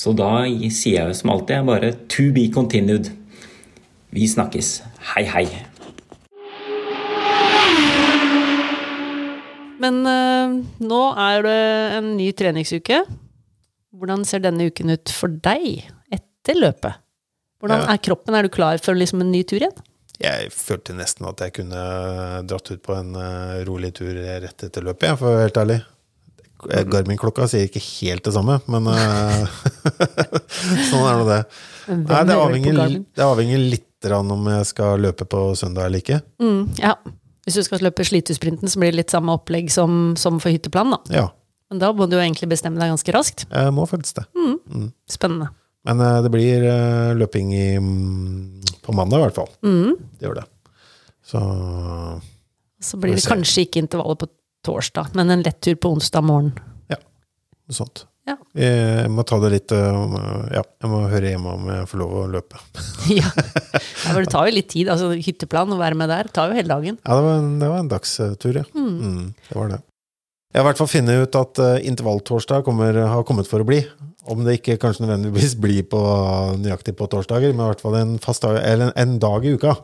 [0.01, 3.13] Så da sier jeg som alltid bare to be continued.
[4.15, 4.79] Vi snakkes.
[5.13, 5.70] Hei, hei.
[9.91, 11.61] Men øh, nå er det
[11.99, 13.03] en ny treningsuke.
[13.91, 17.03] Hvordan ser denne uken ut for deg etter løpet?
[17.61, 18.37] Hvordan er kroppen?
[18.39, 19.75] Er du klar for liksom en ny tur igjen?
[20.21, 21.83] Jeg følte nesten at jeg kunne
[22.49, 25.61] dratt ut på en eh, rolig tur rett etter løpet, jeg, for å være helt
[25.63, 25.79] ærlig.
[26.69, 29.63] Eh, Garmin-klokka sier ikke helt det samme, men eh,
[30.91, 31.41] sånn er nå det.
[31.89, 32.83] Nei, det, avhenger,
[33.17, 33.87] det avhenger litt
[34.17, 36.21] om jeg skal løpe på søndag eller ikke.
[36.41, 36.95] Mm, ja.
[37.51, 40.95] Hvis du skal løpe Slitesprinten, så blir det litt samme opplegg som, som for hytteplan,
[40.95, 41.01] da.
[41.11, 41.27] Ja,
[41.71, 43.43] Men da må du jo egentlig bestemme deg ganske raskt.
[43.51, 44.27] jeg må faktisk det.
[45.11, 45.51] Spennende.
[45.89, 49.51] Men eh, det blir eh, løping i, mm, på mandag i hvert fall.
[49.67, 49.97] Mm.
[50.21, 50.47] Det gjør det.
[51.27, 51.41] Så
[52.81, 54.29] Så blir det kanskje ikke intervallet på
[54.67, 56.53] torsdag, men en lett tur på onsdag morgen.
[56.93, 58.05] Ja, noe sånt.
[58.31, 58.37] Ja.
[58.63, 62.03] Jeg må ta det litt eh, eh, Ja, jeg må høre hjemme om jeg får
[62.03, 62.61] lov å løpe.
[63.21, 63.31] ja.
[63.33, 64.91] for det tar jo litt tid.
[64.93, 67.01] altså Hytteplan, å være med der, tar jo hele dagen.
[67.03, 68.67] Ja, det var en, det var en dagstur, ja.
[68.77, 69.81] Mm, det var det.
[70.51, 73.85] Jeg har i hvert fall funnet ut at intervalltorsdag kommer, har kommet for å bli.
[74.31, 76.01] Om det ikke kanskje nødvendigvis blir på,
[76.63, 79.55] nøyaktig på torsdager, men i hvert fall en fast dag, eller en, en dag i
[79.59, 79.77] uka.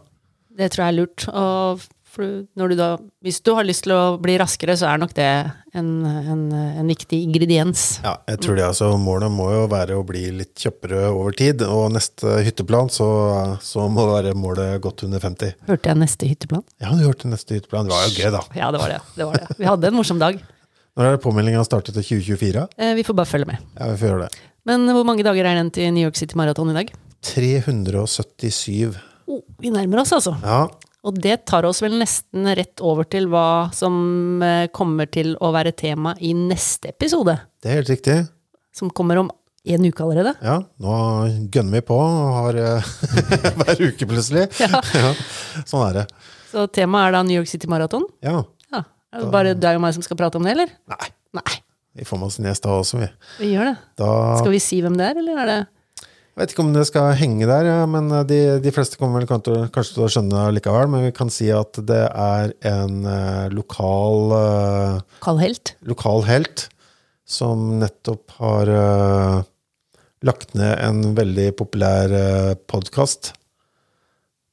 [0.57, 1.27] Det tror jeg er lurt.
[1.31, 1.87] Og
[2.17, 2.25] for
[2.59, 2.89] når du da,
[3.25, 5.27] hvis du har lyst til å bli raskere, så er nok det
[5.77, 6.43] en, en,
[6.81, 7.85] en viktig ingrediens.
[8.05, 11.63] Ja, jeg tror det altså, Målet må jo være å bli litt kjappere over tid,
[11.69, 13.07] og neste hytteplan så,
[13.61, 15.55] så må være målet godt under 50.
[15.69, 16.65] Hørte jeg neste hytteplan?
[16.83, 17.91] Ja, du hørte neste hytteplan.
[17.91, 18.43] Det var jo gøy, da.
[18.57, 19.01] Ja, det var det.
[19.19, 19.59] det, var det.
[19.61, 20.41] Vi hadde en morsom dag.
[20.97, 22.69] Når er påmeldinga startet til 2024?
[22.81, 23.61] Eh, Vi får bare følge med.
[23.77, 24.45] Ja, vi får gjøre det.
[24.67, 26.89] Men hvor mange dager er den til New York City Marathon i dag?
[27.27, 28.97] 377.
[29.27, 30.33] Oh, vi nærmer oss, altså.
[30.43, 30.65] Ja,
[31.07, 35.53] Og det tar oss vel nesten rett over til hva som eh, kommer til å
[35.55, 37.37] være tema i neste episode.
[37.63, 38.17] det er helt riktig.
[38.75, 39.29] Som kommer om
[39.67, 40.33] en uke allerede.
[40.47, 40.97] Ja, nå
[41.55, 42.91] gønner vi på og har eh,
[43.61, 44.49] hver uke plutselig.
[44.63, 44.83] Ja.
[44.99, 45.13] Ja,
[45.67, 46.05] sånn er det.
[46.51, 48.07] Så temaet er da New York City Marathon.
[48.27, 48.41] Ja.
[48.75, 48.83] Ja.
[49.15, 50.75] Er det bare deg og meg som skal prate om det, eller?
[50.91, 51.57] Nei, Nei,
[51.99, 53.09] vi får med oss en gjest da også, vi.
[53.43, 53.77] vi gjør det.
[54.03, 54.11] Da
[54.43, 55.59] Skal vi si hvem det er, eller er det
[56.37, 59.29] vet ikke om det skal henge der, ja, men eh, de, de fleste kommer vel
[59.31, 60.91] kanskje, til å skjønne likevel.
[60.93, 65.77] Men vi kan si at det er en eh, lokal, eh, Carl Helt?
[65.89, 66.69] lokal helt
[67.27, 69.39] som nettopp har eh,
[70.27, 73.33] lagt ned en veldig populær uh, podkast.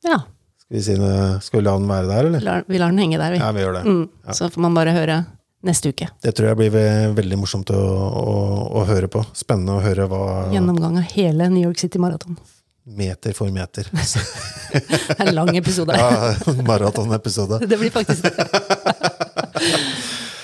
[0.05, 0.19] Ja.
[0.59, 2.43] Skal vi, si skal vi la den være der, eller?
[2.45, 3.39] La, vi lar den henge der, vi.
[3.41, 3.83] Ja, vi gjør det.
[3.87, 5.17] Mm, Så får man bare høre
[5.63, 6.09] neste uke.
[6.23, 6.73] Det tror jeg blir
[7.17, 8.35] veldig morsomt å, å,
[8.81, 9.23] å høre på.
[9.37, 12.37] Spennende å høre hva Gjennomgang av hele New York City Marathon.
[12.83, 13.87] Meter for meter.
[14.73, 14.81] Det
[15.15, 15.95] er en lang episode.
[15.95, 16.33] Ja,
[16.67, 17.61] Maratonepisode.
[17.69, 18.33] Det blir faktisk det.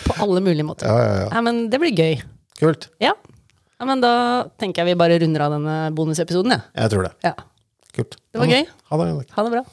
[0.05, 0.87] På alle mulige måter.
[0.87, 1.27] Ja, ja, ja.
[1.33, 2.15] Nei, men det blir gøy.
[2.61, 2.87] Kult.
[3.01, 3.13] Ja.
[3.77, 4.13] ja, men da
[4.61, 6.65] tenker jeg vi bare runder av denne bonusepisoden, jeg.
[6.77, 7.13] Jeg tror det.
[7.25, 7.33] Ja.
[7.95, 8.19] Kult.
[8.31, 8.65] Det var gøy.
[8.91, 9.07] Ha det.
[9.35, 9.63] Ha det bra.